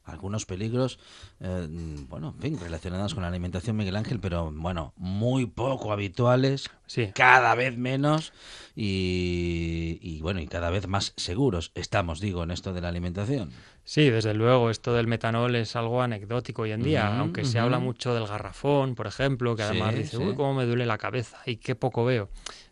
[0.04, 1.00] algunos peligros,
[1.40, 1.66] eh,
[2.08, 7.10] bueno, en fin, relacionados con la alimentación, Miguel Ángel, pero bueno, muy poco habituales, Sí,
[7.12, 8.32] cada vez menos
[8.76, 13.50] y, y, bueno, y cada vez más seguros estamos, digo, en esto de la alimentación.
[13.82, 17.80] Sí, desde luego, esto del metanol es algo anecdótico hoy en día, aunque se habla
[17.80, 20.22] mucho del garrafón, por ejemplo, que además Sí, dice, sí.
[20.22, 22.28] uy, cómo me duele la cabeza y qué poco veo.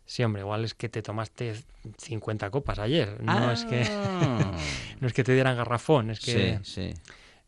[0.07, 1.55] Sí, hombre, igual es que te tomaste
[1.99, 4.53] 50 copas ayer, no es que Ah.
[5.01, 6.95] no es que te dieran garrafón, es que Sí, sí.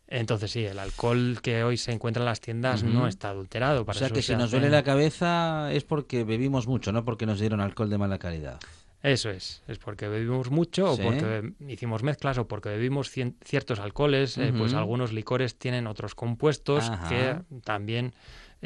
[0.08, 3.84] entonces sí, el alcohol que hoy se encuentra en las tiendas no está adulterado, O
[3.84, 7.04] para sea eso que se si nos duele la cabeza es porque bebimos mucho, no
[7.04, 8.58] porque nos dieron alcohol de mala calidad.
[9.02, 11.02] Eso es, es porque bebimos mucho Sí.
[11.02, 15.86] o porque hicimos mezclas o porque bebimos cien- ciertos alcoholes, eh, pues algunos licores tienen
[15.86, 17.08] otros compuestos Ajá.
[17.08, 18.14] que también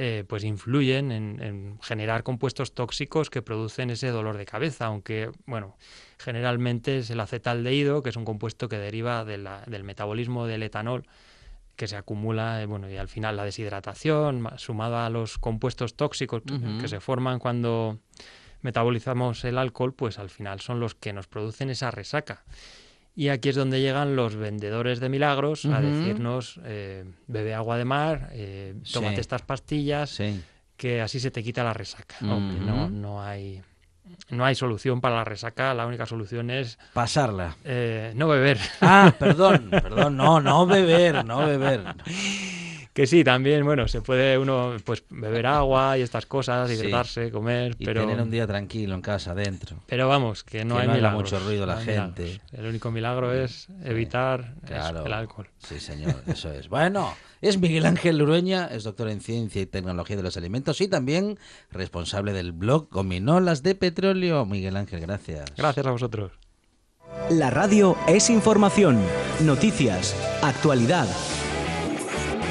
[0.02, 5.30] eh, pues influyen en, en generar compuestos tóxicos que producen ese dolor de cabeza, aunque
[5.44, 5.76] bueno,
[6.18, 10.62] generalmente es el acetaldehído, que es un compuesto que deriva de la- del metabolismo del
[10.62, 11.06] etanol
[11.76, 15.94] que se acumula, eh, bueno, y al final la deshidratación, ma- sumado a los compuestos
[15.96, 16.42] tóxicos
[16.80, 17.98] que se forman cuando
[18.62, 22.44] metabolizamos el alcohol, pues al final son los que nos producen esa resaca.
[23.20, 27.84] Y aquí es donde llegan los vendedores de milagros a decirnos, eh, bebe agua de
[27.84, 29.20] mar, eh, tómate Sí.
[29.20, 30.40] estas pastillas, Sí.
[30.78, 32.14] que así se te quita la resaca.
[32.22, 33.60] No, no hay...
[34.30, 37.56] No hay solución para la resaca, la única solución es Pasarla.
[37.64, 38.58] eh, no beber.
[38.80, 41.84] Ah, perdón, perdón, no, no beber, no beber.
[42.92, 46.74] Que sí, también, bueno, se puede uno pues beber agua y estas cosas, Sí.
[46.74, 48.00] hidratarse, comer, Y pero...
[48.02, 49.76] tener un día tranquilo en casa, dentro.
[49.86, 51.22] Pero vamos, que no Que hay no milagros.
[51.22, 52.22] mucho ruido la no gente.
[52.24, 52.52] milagros.
[52.52, 55.06] El único milagro es evitar Claro.
[55.06, 55.48] el alcohol.
[55.58, 56.68] Sí, señor, eso es.
[56.68, 60.88] Bueno, es Miguel Ángel Urueña, es doctor en Ciencia y Tecnología de los Alimentos y
[60.88, 61.38] también
[61.70, 64.44] responsable del blog Gominolas de Petróleo.
[64.46, 65.44] Miguel Ángel, gracias.
[65.56, 66.32] Gracias a vosotros.
[67.30, 69.00] La radio es información,
[69.44, 71.06] noticias, actualidad.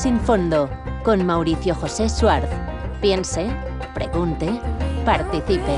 [0.00, 0.70] Sin fondo
[1.04, 2.48] con Mauricio José Suárez.
[3.02, 3.50] Piense,
[3.92, 4.48] pregunte,
[5.04, 5.76] participe.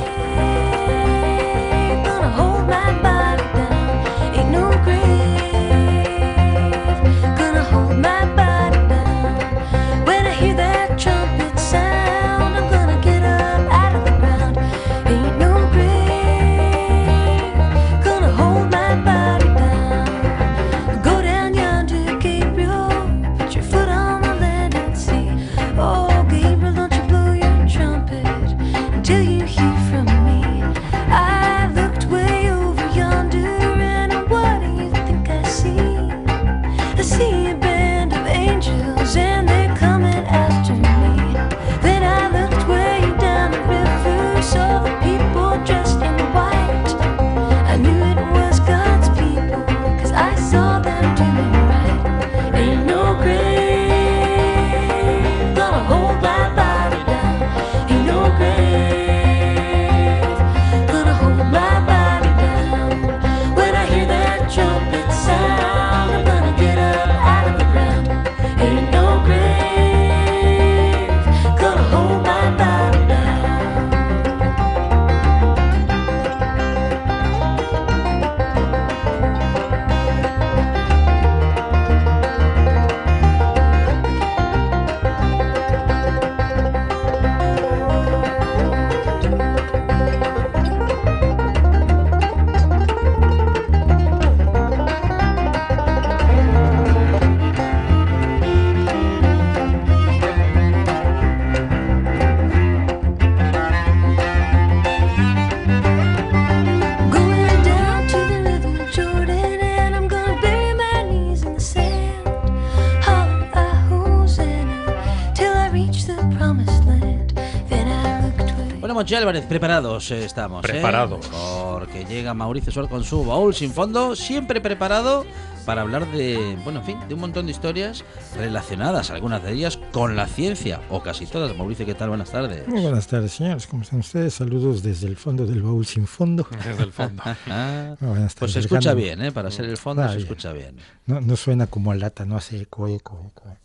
[119.02, 120.64] Monchi Álvarez, preparados estamos.
[120.64, 120.68] ¿eh?
[120.68, 121.26] Preparados.
[121.72, 125.26] Porque llega Mauricio Suárez con su baúl sin fondo, siempre preparado
[125.66, 128.04] para hablar de, bueno, en fin, de un montón de historias
[128.36, 131.56] relacionadas, algunas de ellas con la ciencia, o casi todas.
[131.56, 132.10] Mauricio, ¿qué tal?
[132.10, 132.68] Buenas tardes.
[132.68, 133.66] Muy buenas tardes, señores.
[133.66, 134.34] ¿Cómo están ustedes?
[134.34, 136.46] Saludos desde el fondo del baúl sin fondo.
[136.64, 137.20] Desde el fondo.
[137.48, 137.96] Ah,
[138.38, 138.94] pues se escucha Alejandro.
[139.16, 139.32] bien, ¿eh?
[139.32, 140.28] Para ser el fondo Ah, se bien.
[140.28, 140.76] escucha bien.
[141.06, 143.56] No, no suena como a lata, no hace eco, eco, eco.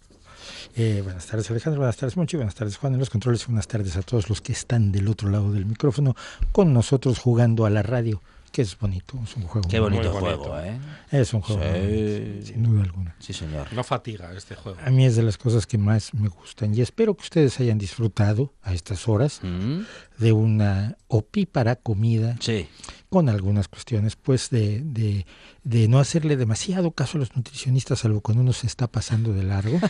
[0.79, 1.79] Eh, buenas tardes, Alejandro.
[1.79, 2.37] Buenas tardes, Monchi.
[2.37, 2.93] Buenas tardes, Juan.
[2.93, 6.15] En los controles, buenas tardes a todos los que están del otro lado del micrófono
[6.51, 9.19] con nosotros jugando a la radio, que es bonito.
[9.23, 9.67] Es un juego.
[9.67, 10.77] Qué bonito juego, ¿eh?
[11.11, 12.41] Es un juego, Sí.
[12.53, 13.15] sin duda alguna.
[13.17, 13.73] Sí, señor.
[13.73, 14.77] No fatiga este juego.
[14.85, 17.79] A mí es de las cosas que más me gustan y espero que ustedes hayan
[17.79, 19.79] disfrutado a estas horas Mm,
[20.19, 22.67] de una opípara comida Sí.
[23.09, 25.25] Con algunas cuestiones, pues de, de,
[25.63, 29.43] de no hacerle demasiado caso a los nutricionistas, salvo cuando uno se está pasando de
[29.43, 29.79] largo.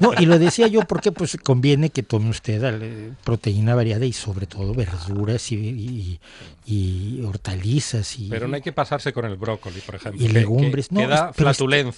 [0.00, 4.12] No, y lo decía yo porque pues conviene que tome usted eh, proteína variada y
[4.12, 6.20] sobre todo verduras y, y-
[6.66, 10.22] y hortalizas y, Pero no hay que pasarse con el brócoli, por ejemplo.
[10.22, 10.88] y legumbres.
[10.88, 11.50] Que, no, que pero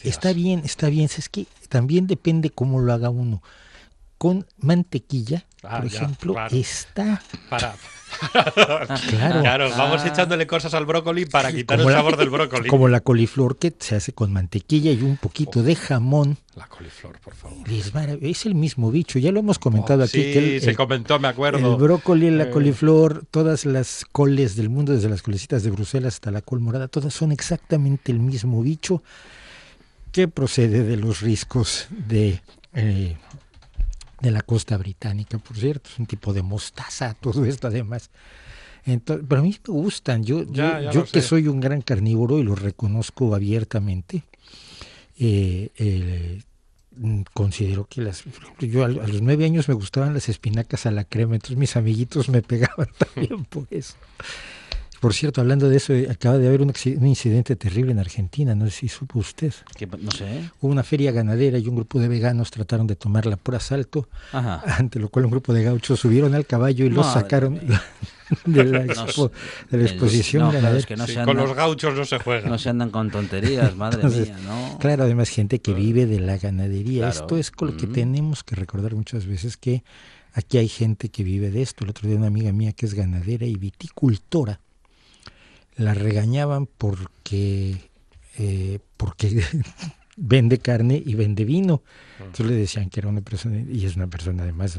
[0.05, 1.09] está- bien, está bien.
[1.17, 3.43] Es que también depende cómo lo haga uno.
[4.19, 6.57] Con mantequilla, Ah, por ya, ejemplo, claro.
[6.57, 7.21] está
[7.51, 7.75] Para.
[9.11, 9.41] claro.
[9.41, 12.69] Claro, vamos echándole cosas al brócoli para quitar como el la- sabor del brócoli.
[12.69, 16.37] Como la coliflor que se hace con mantequilla y un poquito de jamón.
[16.57, 17.59] La coliflor, por favor.
[18.21, 20.19] Es, el mismo bicho, ya lo hemos comentado Oh, aquí.
[20.23, 21.59] sí, que el, se el- comentó, me acuerdo.
[21.75, 22.51] el brócoli, la Eh.
[22.51, 26.89] coliflor, todas las coles del mundo, desde las colecitas de Bruselas hasta la col morada,
[26.89, 29.03] todas son exactamente el mismo bicho
[30.13, 32.41] que procede de los riscos de,
[32.75, 33.17] eh,
[34.21, 35.91] de la costa británica, por cierto.
[35.93, 38.11] Es un tipo de mostaza, todo esto además.
[38.85, 40.25] Entonces, pero a mí me gustan.
[40.25, 41.29] Yo, yo, Ya, yo que sé.
[41.29, 44.23] soy un gran carnívoro y lo reconozco abiertamente,
[45.19, 46.41] eh, eh,
[46.97, 48.25] mm, considero que las
[48.61, 52.29] yo a los nueve años me gustaban las espinacas a la crema, entonces mis amiguitos
[52.29, 53.95] me pegaban también por eso.
[55.01, 56.73] Por cierto, hablando de eso, acaba de haber un,
[57.07, 59.53] incidente terrible en Argentina, no sé si supo usted.
[59.77, 60.51] Que, no sé.
[60.61, 64.63] Hubo una feria ganadera y un grupo de veganos trataron de tomarla por asalto, Ajá.
[64.77, 67.61] ante lo cual un grupo de gauchos subieron al caballo y los sacaron
[68.45, 69.67] de la, No expo- sé.
[69.71, 70.81] de la El- exposición no, claro, ganadera.
[70.81, 72.49] es que no Sí, se con los gauchos no se juega.
[72.49, 74.79] No se andan con tonterías, madre Entonces, mía, ¿no?
[74.79, 77.03] Claro, además gente que vive de la ganadería.
[77.11, 77.21] Claro.
[77.21, 77.93] Esto es con lo que Mm.
[77.93, 79.85] tenemos que recordar muchas veces que
[80.35, 81.85] aquí hay gente que vive de esto.
[81.85, 84.61] El otro día una amiga mía que es ganadera y viticultora
[85.79, 87.77] la regañaban porque
[88.39, 89.43] eh, porque
[90.17, 91.83] vende carne y vende vino.
[92.19, 94.79] Entonces le decían que era una persona y es una persona además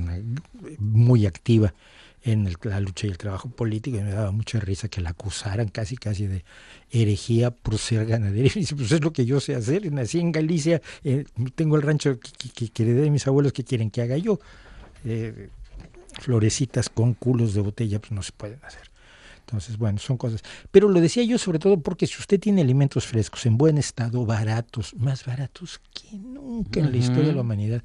[0.78, 1.74] muy activa
[2.22, 5.70] en la lucha y el trabajo político y me daba mucha risa que la acusaran
[5.70, 6.44] casi casi de
[6.92, 8.50] herejía por ser ganadera.
[8.56, 11.24] Y dice pues es lo que yo sé hacer nací en Galicia eh,
[11.56, 14.40] tengo el rancho que, que, que- heredé mis abuelos que quieren que haga yo
[15.06, 15.48] Eh,
[16.20, 18.88] florecitas con culos de botella pues no se pueden hacer
[19.50, 23.06] entonces bueno son cosas pero lo decía yo sobre todo porque si usted tiene alimentos
[23.08, 27.82] frescos en buen estado baratos más baratos que nunca en la historia de la humanidad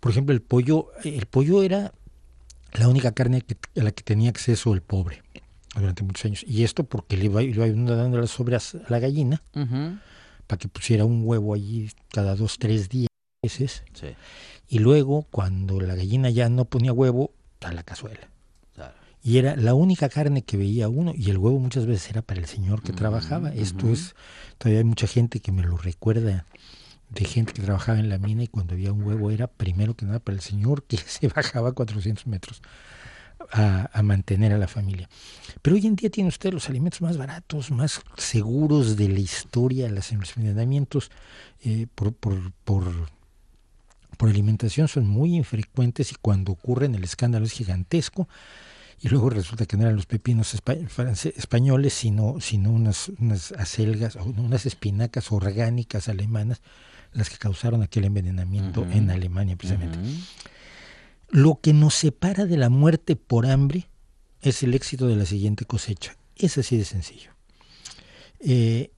[0.00, 1.92] por ejemplo el pollo el pollo era
[2.74, 5.22] la única carne que- a la que tenía acceso el pobre
[5.76, 6.44] durante muchos años.
[6.46, 9.42] Y esto porque le iba, le iba dando las sobras a la gallina
[10.46, 13.08] para que pusiera un huevo allí cada dos, tres días.
[13.92, 14.14] Sí,
[14.68, 18.28] Y luego, cuando la gallina ya no ponía huevo, a la cazuela.
[19.26, 22.40] Y era la única carne que veía uno, y el huevo muchas veces era para
[22.40, 23.54] el señor que Mm, trabajaba.
[23.54, 24.14] Esto es,
[24.58, 26.44] todavía hay mucha gente que me lo recuerda,
[27.08, 30.04] de gente que trabajaba en la mina y cuando había un huevo era primero que
[30.04, 32.60] nada para el señor que se bajaba 400 metros
[33.50, 35.08] a, a mantener a la familia.
[35.62, 39.88] Pero hoy en día tiene usted los alimentos más baratos, más seguros de la historia,
[39.88, 41.10] los envenenamientos
[41.64, 42.92] eh, por, por, por,
[44.18, 48.28] por alimentación son muy infrecuentes y cuando ocurren el escándalo es gigantesco
[49.00, 50.76] y luego resulta que no eran los pepinos espa-
[51.36, 56.62] españoles, sino, sino unas, unas acelgas, o unas espinacas orgánicas alemanas,
[57.12, 59.98] las que causaron aquel envenenamiento en Alemania precisamente.
[61.30, 63.88] Lo que nos separa de la muerte por hambre
[64.40, 66.16] es el éxito de la siguiente cosecha.
[66.36, 67.30] Es así de sencillo.
[68.40, 68.90] Eh,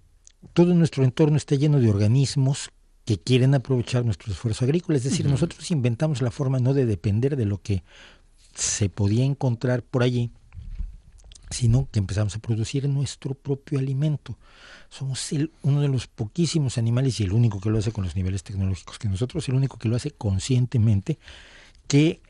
[0.52, 2.70] todo nuestro entorno está lleno de organismos
[3.04, 4.98] que quieren aprovechar nuestro esfuerzo agrícola.
[4.98, 7.84] Es decir, nosotros inventamos la forma no de depender de lo que
[8.56, 10.30] se podía encontrar por allí,
[11.50, 14.36] sino que empezamos a producir nuestro propio alimento.
[14.88, 18.16] Somos el- uno de los poquísimos animales y el único que lo hace con los
[18.16, 21.18] niveles tecnológicos que nosotros, el único que lo hace conscientemente,
[21.86, 22.20] que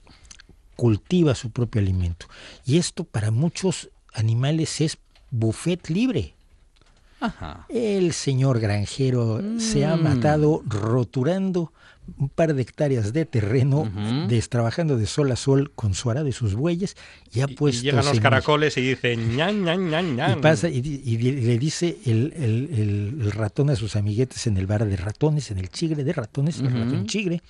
[0.77, 2.27] cultiva su propio alimento.
[2.67, 4.99] Y esto para muchos animales es
[5.31, 6.36] buffet libre.
[7.21, 7.67] Ajá.
[7.69, 10.03] El señor granjero se ha Mm.
[10.03, 11.73] matado roturando
[12.19, 14.29] un par de hectáreas de terreno, Ujú.
[14.29, 16.97] des- trabajando de sol a sol con su arado y sus bueyes,
[17.35, 20.39] y ha puesto y llegan los caracoles y dicen ñan, ñan, ñan, ñan.
[20.39, 24.67] Y pasa y, le dice el, el- el- el ratón a sus amiguetes en el
[24.69, 27.43] bar de ratones, en el chigre de ratones, el ratón chigre.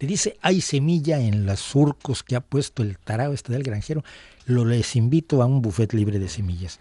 [0.00, 4.02] Le dice, hay semilla en los surcos que ha puesto el tarao este del granjero.
[4.46, 6.80] Lo les invito a un buffet libre de semillas.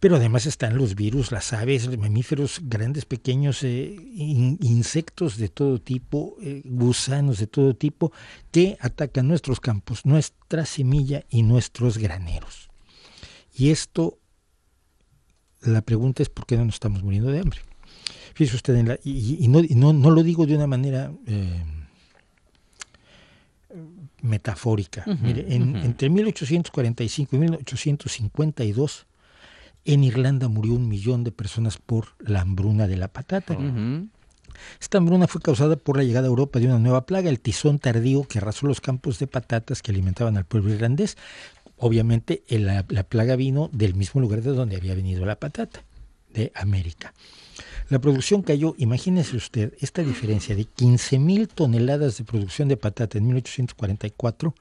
[0.00, 5.48] Pero además están los virus, las aves, los mamíferos grandes, pequeños, eh, in- insectos de
[5.50, 8.10] todo tipo, eh, gusanos de todo tipo,
[8.50, 12.70] que atacan nuestros campos, nuestra semilla y nuestros graneros.
[13.54, 14.18] Y esto,
[15.60, 17.60] la pregunta es por qué no nos estamos muriendo de hambre.
[18.32, 21.12] Fíjese usted, en la- y, y no, y no, no lo digo de una manera
[21.26, 21.62] eh,
[24.22, 25.04] metafórica.
[25.20, 25.84] Mire, en- ujú.
[25.84, 29.06] entre 1845 y 1852,
[29.84, 33.56] en Irlanda murió un millón de personas por la hambruna de la patata.
[34.80, 37.78] Esta hambruna fue causada por la llegada a Europa de una nueva plaga, el tizón
[37.78, 41.16] tardío, que arrasó los campos de patatas que alimentaban al pueblo irlandés.
[41.76, 45.82] Obviamente, la, la plaga vino del mismo lugar de donde había venido la patata,
[46.32, 47.14] de América.
[47.88, 53.18] La producción cayó, imagínese usted, esta diferencia de 15 mil toneladas de producción de patata
[53.18, 54.54] en 1844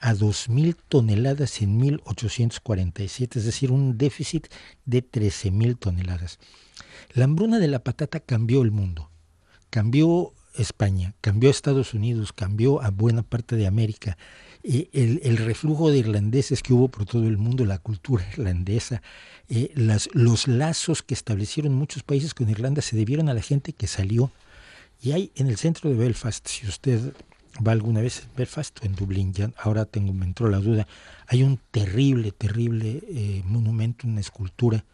[0.00, 4.48] a 2 mil toneladas en 1847, es decir, un déficit
[4.84, 6.38] de 13 mil toneladas.
[7.12, 9.10] La hambruna de la patata cambió el mundo,
[9.70, 14.16] cambió España, cambió Estados Unidos, cambió a buena parte de América.
[14.62, 19.02] El, el reflujo de irlandeses que hubo por todo el mundo, la cultura irlandesa,
[19.48, 23.86] eh, los lazos que establecieron muchos países con Irlanda se debieron a la gente que
[23.86, 24.32] salió.
[25.00, 27.12] Y hay en el centro de Belfast, si usted
[27.64, 30.86] va alguna vez a Belfast o en Dublín, ya ahora tengo, me entró la duda,
[31.26, 34.84] hay un terrible, terrible eh, monumento, una escultura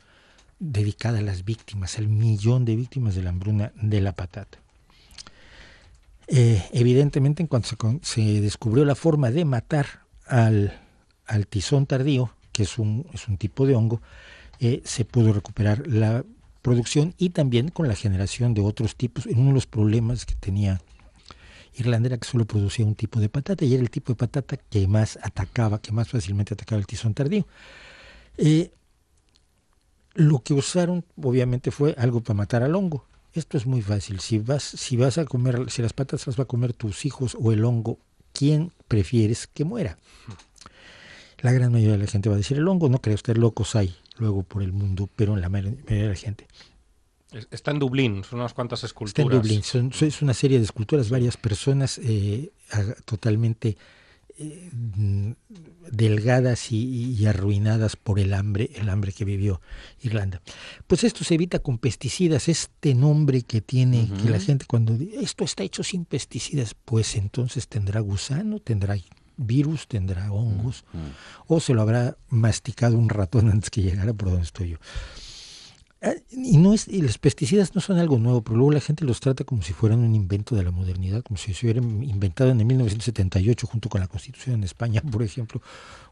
[0.58, 4.58] dedicada a las víctimas, al millón de víctimas de la hambruna de la patata.
[6.28, 7.68] Eh, evidentemente, en cuanto
[8.02, 9.86] se, descubrió la forma de matar
[10.26, 10.80] al,
[11.26, 14.00] al tizón tardío, que es un, es un tipo de hongo,
[14.60, 16.24] eh, se pudo recuperar la
[16.62, 19.26] producción y también con la generación de otros tipos.
[19.26, 20.80] Uno de los problemas que tenía
[21.74, 24.56] Irlanda era que solo producía un tipo de patata y era el tipo de patata
[24.56, 27.46] que más atacaba, que más fácilmente atacaba el tizón tardío.
[28.36, 28.72] Eh,
[30.14, 33.04] lo que usaron obviamente fue algo para matar al hongo.
[33.32, 34.20] Esto es muy fácil.
[34.20, 37.36] Si vas, si vas a comer, si las patas las va a comer tus hijos
[37.40, 37.98] o el hongo,
[38.32, 39.98] ¿quién prefieres que muera?
[41.38, 43.74] La gran mayoría de la gente va a decir el hongo, no cree usted, locos
[43.74, 46.46] hay luego por el mundo, pero la mayoría de la gente.
[47.32, 49.24] Es- Está en Dublín, son unas cuantas Está esculturas.
[49.36, 52.50] en Dublín, son, es una serie de esculturas, varias personas eh,
[53.04, 53.76] totalmente
[54.38, 54.70] eh,
[55.90, 59.60] delgadas y, y arruinadas por el hambre, el hambre que vivió
[60.00, 60.40] Irlanda.
[60.86, 65.20] Pues esto se evita con pesticidas, este nombre que tiene, que la gente cuando dice,
[65.20, 68.96] esto está hecho sin pesticidas, pues entonces tendrá gusano, tendrá
[69.36, 70.84] virus, tendrá hongos,
[71.46, 74.78] o se lo habrá masticado un ratón antes que llegara por donde estoy yo.
[76.04, 79.04] Ah, Y no es, y los pesticidas no son algo nuevo, pero luego la gente
[79.04, 82.50] los trata como si fueran un invento de la modernidad, como si se hubieran inventado
[82.50, 85.62] en el 1978 junto con la Constitución en España, por ejemplo,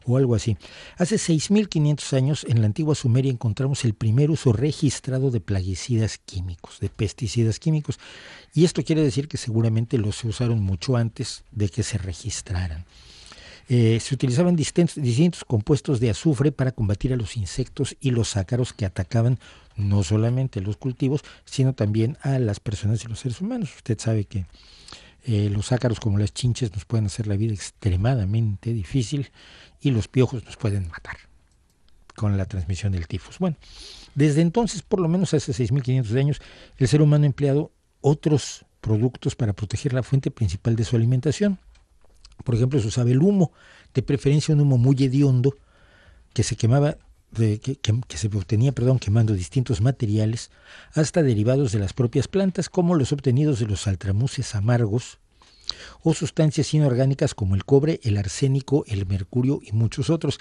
[0.05, 0.55] o algo así.
[0.97, 6.79] Hace 6.500 años en la antigua Sumeria encontramos el primer uso registrado de plaguicidas químicos,
[6.79, 7.99] de pesticidas químicos,
[8.53, 12.85] y esto quiere decir que seguramente los usaron mucho antes de que se registraran.
[13.67, 18.35] Eh, se utilizaban distintos, distintos compuestos de azufre para combatir a los insectos y los
[18.35, 19.39] ácaros que atacaban
[19.75, 23.75] no solamente los cultivos, sino también a las personas y los seres humanos.
[23.75, 24.45] Usted sabe que
[25.23, 29.31] eh, los ácaros como las chinches nos pueden hacer la vida extremadamente difícil
[29.79, 31.17] y los piojos nos pueden matar
[32.15, 33.39] con la transmisión del tifus.
[33.39, 33.57] Bueno,
[34.15, 36.41] desde entonces, por lo menos hace 6.500 años,
[36.77, 41.59] el ser humano ha empleado otros productos para proteger la fuente principal de su alimentación.
[42.43, 43.51] Por ejemplo, se usaba el humo,
[43.93, 45.55] de preferencia un humo muy hediondo,
[46.33, 46.97] que se quemaba,
[47.33, 50.51] que, se obtenía, perdón, quemando distintos materiales,
[50.93, 55.19] hasta derivados de las propias plantas, como los obtenidos de los saltramuces amargos,
[56.03, 60.39] o sustancias inorgánicas como el cobre, el arsénico, el mercurio y muchos otros.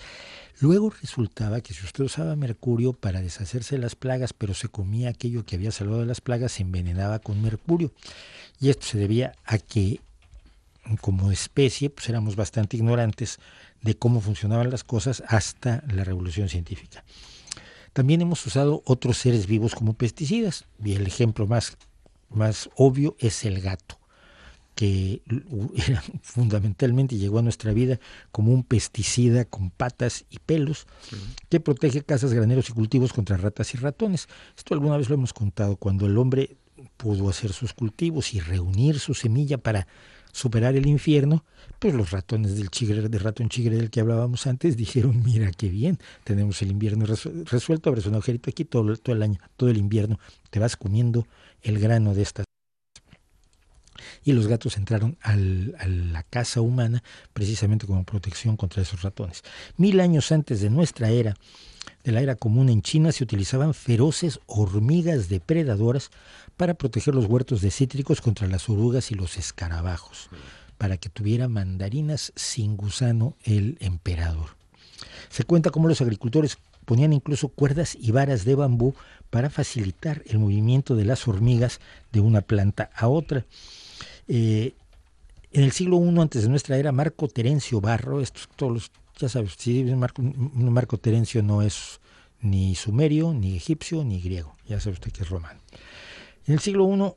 [0.61, 5.11] Luego resultaba que si usted usaba mercurio para deshacerse de las plagas, pero se comía
[5.11, 7.93] aquello que había salvado de las plagas, se envenenaba con mercurio.
[8.61, 10.01] Y esto se debía a que
[11.01, 13.39] como especie, pues éramos bastante ignorantes
[13.83, 17.05] de cómo funcionaban las cosas hasta la revolución científica.
[17.93, 21.77] También hemos usado otros seres vivos como pesticidas, y el ejemplo más,
[22.29, 23.99] más obvio es el gato,
[24.75, 25.23] que
[25.89, 27.99] era fundamentalmente llegó a nuestra vida
[28.31, 30.87] como un pesticida con patas y pelos
[31.49, 34.29] que protege casas, graneros y cultivos contra ratas y ratones.
[34.57, 36.57] Esto alguna vez lo hemos contado, cuando el hombre
[36.97, 39.87] pudo hacer sus cultivos y reunir su semilla para
[40.33, 41.45] superar el infierno,
[41.79, 45.69] pues los ratones del chigre, de ratón chigre del que hablábamos antes dijeron, mira qué
[45.69, 49.71] bien, tenemos el invierno resu- resuelto, abres un agujerito aquí todo, todo el año, todo
[49.71, 50.19] el invierno,
[50.51, 51.27] te vas comiendo
[51.63, 52.45] el grano de estas
[54.25, 57.03] y los gatos entraron a la casa humana
[57.33, 59.43] precisamente como protección contra esos ratones.
[59.77, 61.37] Mil años antes de nuestra era,
[62.05, 66.11] de la era común en China, se utilizaban feroces hormigas depredadoras
[66.57, 70.29] para proteger los huertos de cítricos contra las orugas y los escarabajos,
[70.79, 74.57] para que tuviera mandarinas sin gusano el emperador.
[75.29, 78.95] Se cuenta cómo los agricultores ponían incluso cuerdas y varas de bambú
[79.31, 81.81] para facilitar el movimiento de las hormigas
[82.13, 83.45] de una planta a otra.
[84.27, 84.75] Eh,
[85.53, 88.91] en el siglo I antes de nuestra era, Marco Terencio Barro, estos todos los,
[89.21, 92.01] ya sabes, si Marco, Marco Terencio no es
[92.41, 95.61] ni sumerio, ni egipcio, ni griego, ya sabe usted que es romano.
[96.47, 97.13] En el siglo I,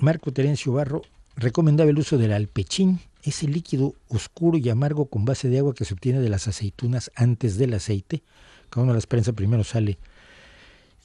[0.00, 1.02] Marco Terencio Barro
[1.36, 5.84] recomendaba el uso del alpechín, ese líquido oscuro y amargo con base de agua que
[5.84, 8.22] se obtiene de las aceitunas antes del aceite.
[8.70, 9.98] Cada uno las prensa primero sale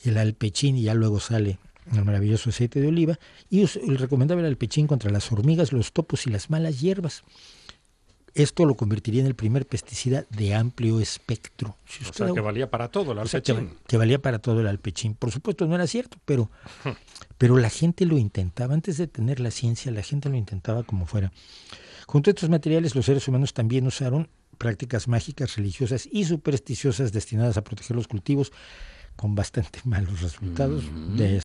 [0.04, 1.58] el alpechín y ya luego sale
[1.92, 3.20] el maravilloso aceite de oliva.
[3.50, 7.24] Y recomendaba el alpechín contra las hormigas, los topos y las malas hierbas.
[8.36, 11.78] Esto lo convertiría en el primer pesticida de amplio espectro.
[11.86, 13.78] Si O sea, que valía para todo el o sea, que, alpechín.
[13.88, 15.14] que valía para todo el alpechín.
[15.14, 16.50] Por supuesto, no era cierto, pero,
[17.38, 18.74] pero la gente lo intentaba.
[18.74, 21.32] Antes de tener la ciencia, la gente lo intentaba como fuera.
[22.08, 27.58] Junto a estos materiales, los seres humanos también usaron prácticas mágicas, religiosas y supersticiosas destinadas
[27.58, 28.52] a proteger los cultivos
[29.16, 30.84] con bastante malos resultados.
[31.18, 31.42] De Eh,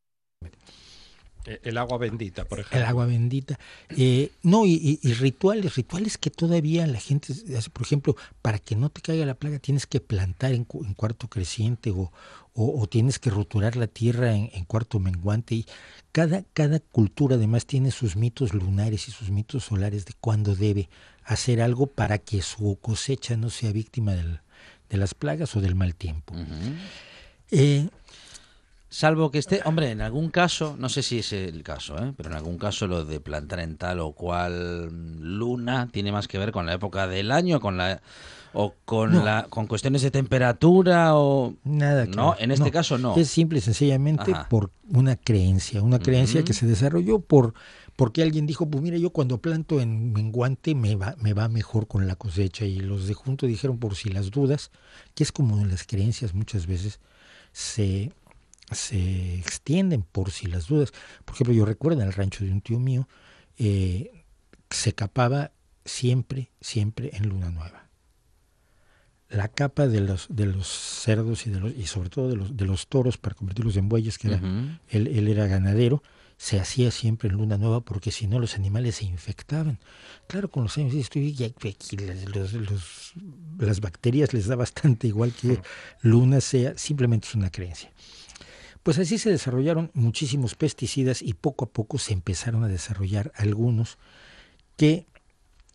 [1.63, 2.79] El agua bendita, por ejemplo.
[2.79, 3.59] el agua bendita.
[3.97, 8.59] Eh, no, y, y- y rituales, rituales que todavía la gente hace, por ejemplo, para
[8.59, 12.11] que no te caiga la plaga tienes que plantar en, cu- en cuarto creciente o,
[12.53, 15.55] o- o tienes que roturar la tierra en, en cuarto menguante.
[15.55, 15.65] Y
[16.11, 20.89] cada, cada cultura además tiene sus mitos lunares y sus mitos solares de cuándo debe
[21.23, 24.39] hacer algo para que su cosecha no sea víctima del-
[24.89, 26.33] de las plagas o del mal tiempo.
[27.51, 27.87] Eh,
[28.91, 32.11] Salvo que esté, hombre, en algún caso, no sé si es el caso, ¿eh?
[32.17, 34.87] pero en algún caso lo de plantar en tal o cual
[35.21, 38.01] luna tiene más que ver con la época del año, con la
[38.51, 39.23] o con No.
[39.23, 43.15] la con cuestiones de temperatura o Nada que no, en este caso no.
[43.15, 44.49] Es simple y sencillamente Ajá.
[44.49, 47.53] por una creencia, una creencia que se desarrolló por
[47.95, 51.85] porque alguien dijo, pues mira, yo cuando planto en menguante me va, me va mejor
[51.85, 54.71] con la cosecha y los de junto dijeron por si las dudas,
[55.15, 56.99] que es como las creencias muchas veces
[57.51, 58.13] se,
[58.71, 60.91] se extienden por si las dudas.
[61.25, 63.07] Por ejemplo, yo recuerdo en el rancho de un tío mío,
[63.57, 64.23] eh,
[64.69, 65.51] se capaba
[65.85, 67.87] siempre, siempre en luna nueva.
[69.29, 72.57] La capa de los de los cerdos y de los y sobre todo de los
[72.57, 74.39] de los toros para convertirlos en bueyes que era
[74.89, 76.01] él, él era ganadero
[76.35, 79.77] se hacía siempre en luna nueva porque si no los animales se infectaban.
[80.27, 81.49] Claro con los años tú, ya
[82.57, 83.13] los-
[83.59, 85.59] las bacterias les da bastante igual que
[86.01, 87.91] luna sea simplemente es una creencia
[88.83, 93.97] pues así se desarrollaron muchísimos pesticidas y poco a poco se empezaron a desarrollar algunos
[94.77, 95.05] que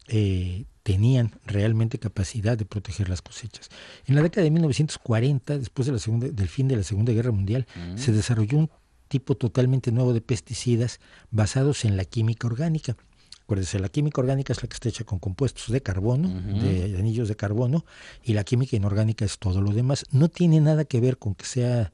[0.09, 3.71] eh, tenían realmente capacidad de proteger las cosechas.
[4.07, 7.33] En la década de 1940, después de la segunda, del fin de la Segunda Guerra
[7.33, 8.71] Mundial, se desarrolló un
[9.09, 11.01] tipo totalmente nuevo de pesticidas
[11.31, 12.97] basados en la química orgánica.
[13.45, 17.29] Acuérdense, la química orgánica es la que está hecha con compuestos de carbono, de anillos
[17.29, 17.85] de carbono,
[18.23, 20.05] y la química inorgánica es todo lo demás.
[20.11, 21.93] No tiene nada que ver con que sea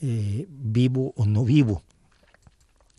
[0.00, 1.82] eh, vivo o no vivo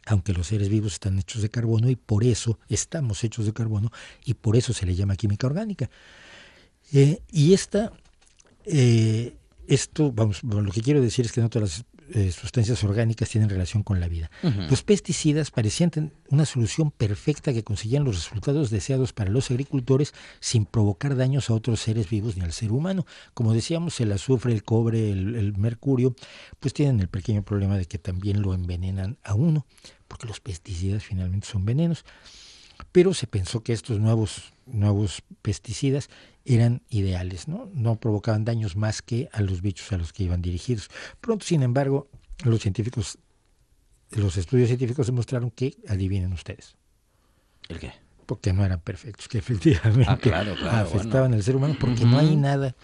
[0.07, 3.91] aunque los seres vivos están hechos de carbono y por eso estamos hechos de carbono
[4.25, 5.89] y por eso se le llama química orgánica.
[6.93, 7.91] Eh, y esta,
[8.65, 9.35] eh,
[9.67, 13.49] esto, vamos, lo que quiero decir es que no todas las eh, sustancias orgánicas tienen
[13.49, 14.29] relación con la vida.
[14.69, 20.65] Los pesticidas parecían una solución perfecta que conseguían los resultados deseados para los agricultores sin
[20.65, 23.05] provocar daños a otros seres vivos ni al ser humano.
[23.33, 26.15] Como decíamos, el azufre, el cobre, el, el mercurio,
[26.59, 29.65] pues tienen el pequeño problema de que también lo envenenan a uno,
[30.07, 32.05] porque los pesticidas finalmente son venenos.
[32.91, 36.09] Pero se pensó que estos nuevos, nuevos pesticidas
[36.47, 37.69] eran ideales, ¿no?
[37.73, 40.89] No provocaban daños más que a los bichos a los que iban dirigidos.
[41.19, 42.07] Pronto, sin embargo,
[42.43, 43.17] los científicos,
[44.11, 46.75] los estudios científicos demostraron que, adivinen ustedes,
[47.67, 47.91] ¿El qué?
[48.25, 51.35] porque no eran perfectos, que efectivamente Ah, claro, claro, afectaban bueno.
[51.35, 52.75] al ser humano, porque no hay nada,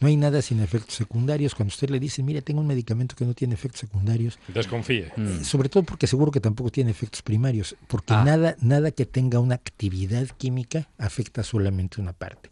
[0.00, 1.54] No hay nada sin efectos secundarios.
[1.54, 5.10] Cuando usted le dice, mire, tengo un medicamento que no tiene efectos secundarios, Desconfíe.
[5.16, 8.22] eh, sobre todo porque seguro que tampoco tiene efectos primarios, porque Ah.
[8.24, 12.50] nada, nada que tenga una actividad química afecta solamente una parte.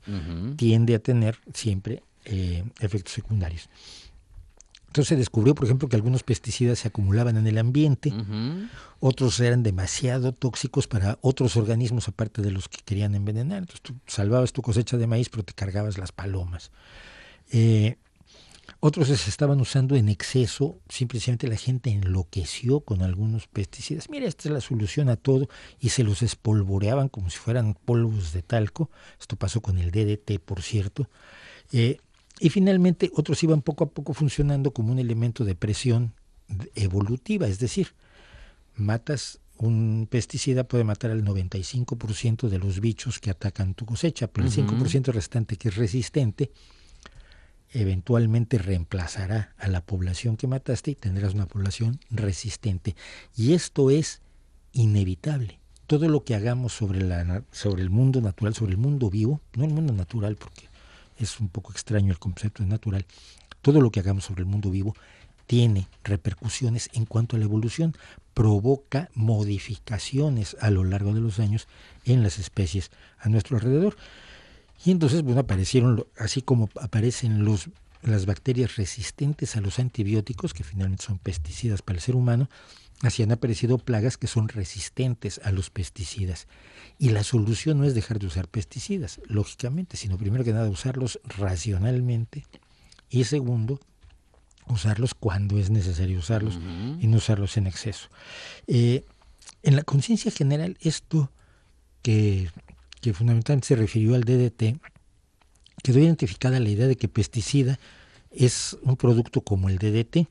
[0.57, 3.69] Tiende a tener siempre eh, efectos secundarios.
[4.87, 8.13] Entonces se descubrió, por ejemplo, que algunos pesticidas se acumulaban en el ambiente,
[9.01, 13.59] otros eran demasiado tóxicos para otros organismos aparte de los que querían envenenar.
[13.59, 16.71] Entonces tú salvabas tu cosecha de maíz, pero te cargabas las palomas.
[17.51, 17.97] Eh,
[18.81, 24.11] otros se estaban usando en exceso, simplemente la gente enloqueció con algunos pesticidas.
[24.11, 25.49] Mira, esta es la solución a todo
[25.81, 28.91] y se los espolvoreaban como si fueran polvos de talco.
[29.19, 31.09] Esto pasó con el DDT, por cierto.
[31.73, 31.97] Eh,
[32.41, 36.13] y finalmente otros iban poco a poco funcionando como un elemento de presión
[36.75, 37.95] evolutiva, es decir,
[38.75, 44.47] matas un pesticida puede matar al 95% de los bichos que atacan tu cosecha, pero
[44.47, 46.51] el 5% restante que es resistente
[47.75, 52.95] eventualmente reemplazará a la población que mataste y tendrás una población resistente.
[53.37, 54.23] Y esto es
[54.73, 55.59] inevitable.
[55.87, 59.65] Todo lo que hagamos sobre, la, sobre el mundo natural, sobre el mundo vivo, no
[59.65, 60.69] el mundo natural porque
[61.19, 63.05] es un poco extraño el concepto de natural,
[63.61, 64.95] todo lo que hagamos sobre el mundo vivo
[65.47, 67.95] tiene repercusiones en cuanto a la evolución,
[68.35, 71.69] provoca modificaciones a lo largo de los años
[72.05, 73.97] en las especies a nuestro alrededor.
[74.85, 77.71] Y entonces, bueno, aparecieron, así como aparecen los,
[78.03, 82.51] las bacterias resistentes a los antibióticos, que finalmente son pesticidas para el ser humano,
[83.01, 86.49] así han aparecido plagas que son resistentes a los pesticidas.
[86.99, 91.19] Y la solución no es dejar de usar pesticidas, lógicamente, sino primero que nada usarlos
[91.25, 92.45] racionalmente
[93.09, 93.81] y segundo,
[94.67, 96.59] usarlos cuando es necesario usarlos
[97.01, 98.09] y no usarlos en exceso.
[98.67, 99.05] Eh,
[99.63, 101.31] en la conciencia general, esto
[102.03, 102.51] que,
[103.05, 104.81] que fundamentalmente se refirió al DDT,
[105.83, 107.79] quedó identificada la idea de que pesticida
[108.31, 110.27] es un producto como el DDT.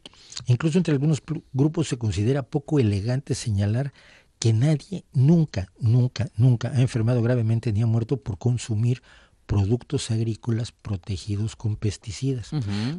[0.47, 1.21] Incluso entre algunos
[1.53, 3.93] grupos se considera poco elegante señalar
[4.39, 9.03] que nadie nunca, nunca, nunca ha enfermado gravemente ni ha muerto por consumir
[9.45, 12.49] productos agrícolas protegidos con pesticidas.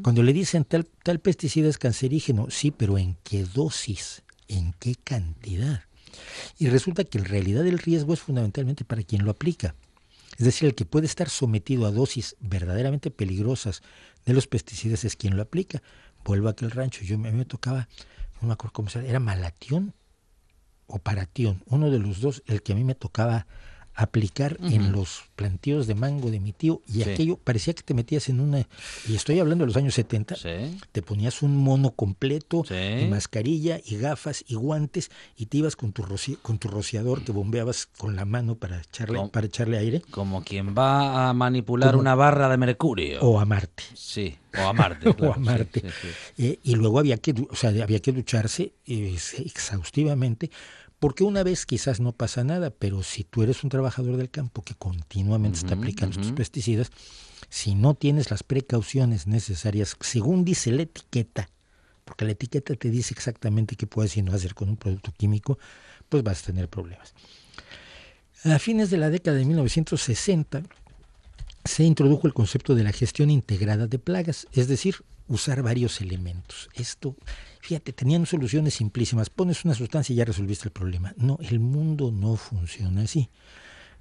[0.02, 4.22] Cuando le dicen tal, tal pesticida es cancerígeno, sí, pero ¿en qué dosis?
[4.46, 5.82] ¿En qué cantidad?
[6.58, 9.74] Y resulta que en realidad el riesgo es fundamentalmente para quien lo aplica.
[10.38, 13.82] Es decir, el que puede estar sometido a dosis verdaderamente peligrosas
[14.24, 15.82] de los pesticidas es quien lo aplica.
[16.24, 17.88] Vuelvo a aquel rancho, yo me, me tocaba,
[18.40, 19.94] no me acuerdo cómo se llama, era malatión
[20.86, 23.46] o paratión, uno de los dos, el que a mí me tocaba
[23.94, 27.10] aplicar en los plantíos de mango de mi tío y Sí.
[27.10, 28.66] aquello parecía que te metías en una,
[29.08, 30.78] y estoy hablando de los años 70, Sí.
[30.92, 32.74] te ponías un mono completo, Sí.
[32.74, 37.22] y mascarilla y gafas y guantes y te ibas con tu, roci- con tu rociador
[37.22, 41.90] que bombeabas con la mano para echarle, para echarle aire Como quien va a manipular
[41.90, 43.20] Como- una barra de mercurio.
[43.22, 43.84] o a Marte.
[43.94, 45.08] Sí, o a Marte.
[45.20, 45.82] o a Marte.
[46.38, 50.50] Eh, y luego había que, o sea, había que ducharse eh, exhaustivamente,
[51.04, 54.62] porque una vez quizás no pasa nada, pero si tú eres un trabajador del campo
[54.62, 56.36] que continuamente está aplicando estos ujú.
[56.36, 56.90] pesticidas,
[57.50, 61.50] si no tienes las precauciones necesarias, según dice la etiqueta,
[62.06, 65.58] porque la etiqueta te dice exactamente qué puedes y no hacer con un producto químico,
[66.08, 67.12] pues vas a tener problemas.
[68.44, 70.62] A fines de la década de 1960
[71.66, 76.68] se introdujo el concepto de la gestión integrada de plagas, es decir, usar varios elementos.
[76.74, 77.16] Esto,
[77.60, 79.30] fíjate, tenían soluciones simplísimas.
[79.30, 81.14] Pones una sustancia y ya resolviste el problema.
[81.16, 83.30] No, el mundo no funciona así.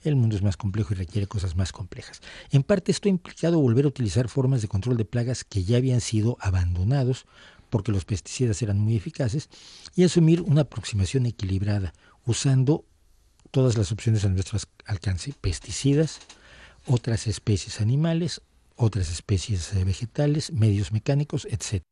[0.03, 2.21] El mundo es más complejo y requiere cosas más complejas.
[2.51, 5.77] En parte esto ha implicado volver a utilizar formas de control de plagas que ya
[5.77, 7.25] habían sido abandonados
[7.69, 9.49] porque los pesticidas eran muy eficaces
[9.95, 11.93] y asumir una aproximación equilibrada
[12.25, 12.85] usando
[13.51, 15.33] todas las opciones a nuestro alcance.
[15.39, 16.19] Pesticidas,
[16.85, 18.41] otras especies animales,
[18.75, 21.83] otras especies eh, vegetales, medios mecánicos, etc.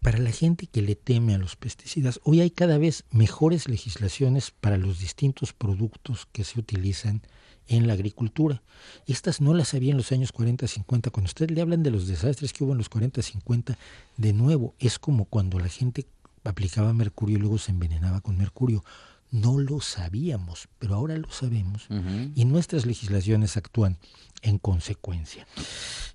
[0.00, 4.50] Para la gente que le teme a los pesticidas, hoy hay cada vez mejores legislaciones
[4.50, 7.22] para los distintos productos que se utilizan
[7.68, 8.62] en la agricultura.
[9.06, 11.10] Estas no las había en los años 40, 50.
[11.10, 13.78] Cuando usted le hablan de los desastres que hubo en los 40, 50,
[14.16, 16.06] de nuevo, es como cuando la gente
[16.44, 18.84] aplicaba mercurio y luego se envenenaba con mercurio.
[19.32, 21.88] No lo sabíamos, pero ahora lo sabemos
[22.34, 23.98] y nuestras legislaciones actúan
[24.42, 25.46] en consecuencia.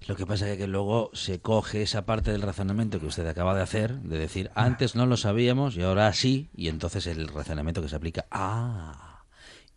[0.07, 3.55] Lo que pasa es que luego se coge esa parte del razonamiento que usted acaba
[3.55, 7.81] de hacer, de decir, antes no lo sabíamos y ahora sí, y entonces el razonamiento
[7.81, 9.23] que se aplica, ah,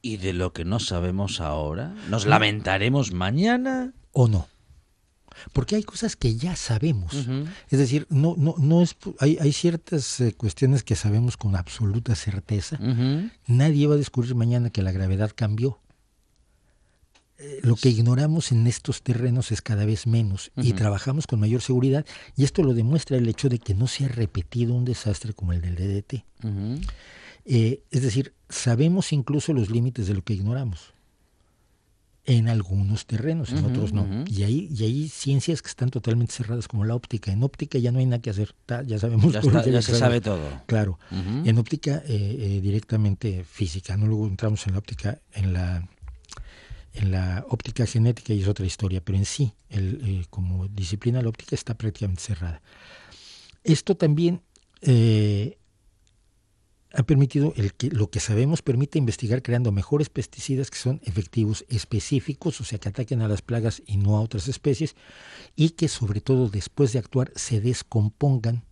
[0.03, 3.95] y de lo que no sabemos ahora, nos lamentaremos mañana.
[4.13, 4.49] ¿O no?
[5.53, 7.15] Porque hay cosas que ya sabemos.
[7.71, 12.15] Es decir, no, no, no es, hay, hay ciertas eh, cuestiones que sabemos con absoluta
[12.15, 12.79] certeza.
[13.47, 15.79] Nadie va a descubrir mañana que la gravedad cambió.
[17.39, 21.63] eh, lo que ignoramos en estos terrenos es cada vez menos y trabajamos con mayor
[21.63, 22.05] seguridad
[22.37, 25.55] y esto lo demuestra el hecho de que no se ha repetido un desastre como
[25.55, 26.25] el del DDT.
[27.47, 30.93] Eh, es decir, sabemos incluso los límites de lo que ignoramos.
[32.31, 34.07] En algunos terrenos, en otros no.
[34.29, 37.33] Y hay, y hay ciencias que están totalmente cerradas, como la óptica.
[37.33, 38.55] En óptica ya no hay nada que hacer.
[38.67, 40.63] ta- ya sabemos Ya, está- ya se sabe todo.
[40.67, 40.99] Claro.
[41.11, 45.89] En óptica eh, eh, directamente física, no luego entramos en la óptica, en la
[46.93, 51.23] en la óptica genética y es otra historia, pero en sí, el, eh, como disciplina
[51.23, 52.61] la óptica está prácticamente cerrada.
[53.63, 54.41] Esto también
[54.83, 55.57] eh,
[56.93, 61.65] ha permitido, el que, lo que sabemos permite investigar creando mejores pesticidas que son efectivos
[61.69, 64.97] específicos, o sea, que ataquen a las plagas y no a otras especies,
[65.55, 68.65] y que sobre todo después de actuar se descompongan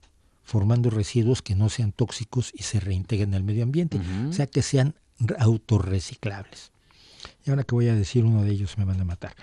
[0.43, 4.63] formando residuos que no sean tóxicos y se reintegren al medio ambiente, o sea, que
[4.63, 4.95] sean
[5.39, 6.73] autorreciclables.
[7.49, 9.35] Y ahora que voy a decir uno de ellos me van a matar.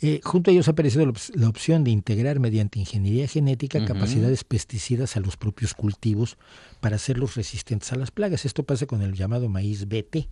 [0.00, 3.84] Eh, junto a ellos ha aparecido la, op- la opción de integrar mediante ingeniería genética
[3.84, 6.38] capacidades pesticidas a los propios cultivos
[6.80, 8.46] para hacerlos resistentes a las plagas.
[8.46, 10.26] Esto pasa con el llamado maíz BT,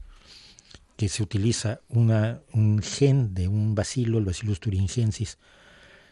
[0.96, 5.36] que se utiliza una, un gen de un bacilo, el Bacillus thuringiensis.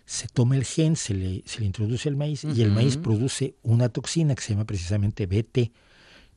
[0.04, 3.56] Se toma el gen, se le, se le introduce al maíz y el maíz produce
[3.62, 5.72] una toxina que se llama precisamente BT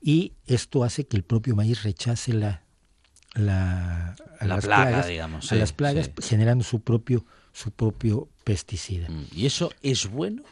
[0.02, 2.64] y esto hace que el propio maíz rechace la,
[3.36, 6.28] la, a La las plaga, plagas, digamos, a las plagas sí.
[6.30, 9.08] generando su propio, su propio pesticida.
[9.10, 10.44] Mm, ¿Y eso es bueno?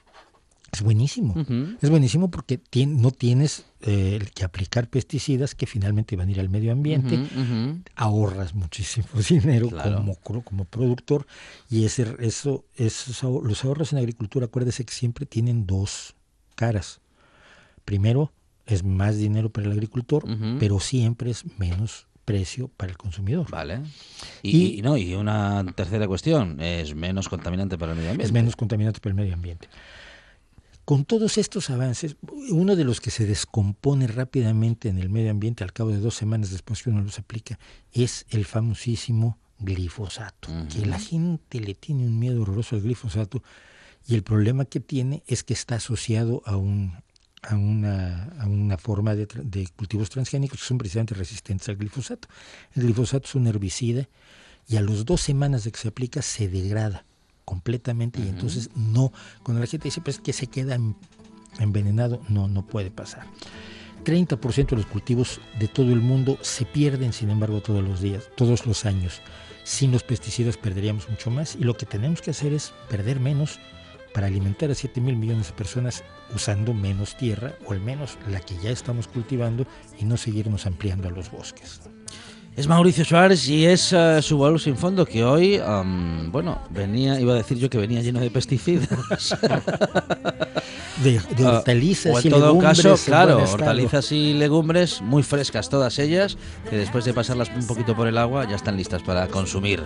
[0.71, 1.33] Es buenísimo.
[1.81, 6.39] Es buenísimo porque tien- no tienes eh, que aplicar pesticidas que finalmente van a ir
[6.41, 7.17] al medio ambiente.
[7.95, 9.95] Ahorras muchísimo dinero Claro.
[10.21, 11.25] como, como productor
[11.69, 16.15] y ese, eso, esos, los ahorros en agricultura, acuérdese que siempre tienen dos
[16.55, 16.99] caras.
[17.85, 18.33] Primero,
[18.65, 20.25] es más dinero para el agricultor,
[20.59, 23.49] pero siempre es menos precio para el consumidor.
[23.49, 23.79] Vale.
[24.43, 28.25] Y, Y- y no, y una tercera cuestión, es menos contaminante para el medio ambiente.
[28.27, 29.69] es menos contaminante para el medio ambiente.
[30.83, 32.17] Con todos estos avances,
[32.49, 36.15] uno de los que se descompone rápidamente en el medio ambiente al cabo de dos
[36.15, 37.57] semanas después que uno los aplica
[37.93, 43.41] es el famosísimo glifosato, que la gente le tiene un miedo horroroso al glifosato
[44.07, 46.93] y el problema que tiene es que está asociado a un
[47.43, 49.27] a una, a una forma de,
[49.75, 52.27] cultivos transgénicos que son precisamente resistentes al glifosato.
[52.75, 54.07] El glifosato es un herbicida
[54.67, 57.05] y a las dos semanas de que se aplica se degrada
[57.45, 59.13] completamente y entonces no,
[59.43, 60.95] cuando la gente dice pues que se queda en-
[61.59, 63.25] envenenado, no, no puede pasar.
[64.03, 68.29] 30% de los cultivos de todo el mundo se pierden, sin embargo, todos los días,
[68.35, 69.21] todos los años.
[69.63, 73.59] Sin los pesticidas perderíamos mucho más y lo que tenemos que hacer es perder menos
[74.17, 76.03] para alimentar a 7 mil millones de personas
[76.33, 79.67] usando menos tierra o al menos la que ya estamos cultivando
[79.99, 81.81] y no seguirnos ampliando a los bosques.
[82.57, 87.19] Es Mauricio Suárez y es eh, su baúl sin fondo que hoy, am, bueno, venía,
[87.19, 88.89] iba a decir yo que venía lleno de pesticidas.
[91.03, 94.99] De, de Ah, hortalizas o en y todo legumbres caso, en claro, hortalizas y legumbres
[95.03, 96.39] muy frescas todas ellas,
[96.71, 99.83] que después de pasarlas un poquito por el agua ya están listas para consumir.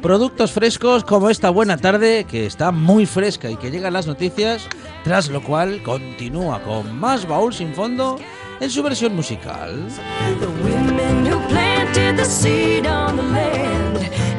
[0.00, 4.66] Productos frescos como esta buena tarde, que está muy fresca y que llegan las noticias,
[5.04, 8.16] tras lo cual continúa con más baúl sin fondo
[8.58, 9.86] en su versión musical.
[11.94, 14.33] planted the seed on the land.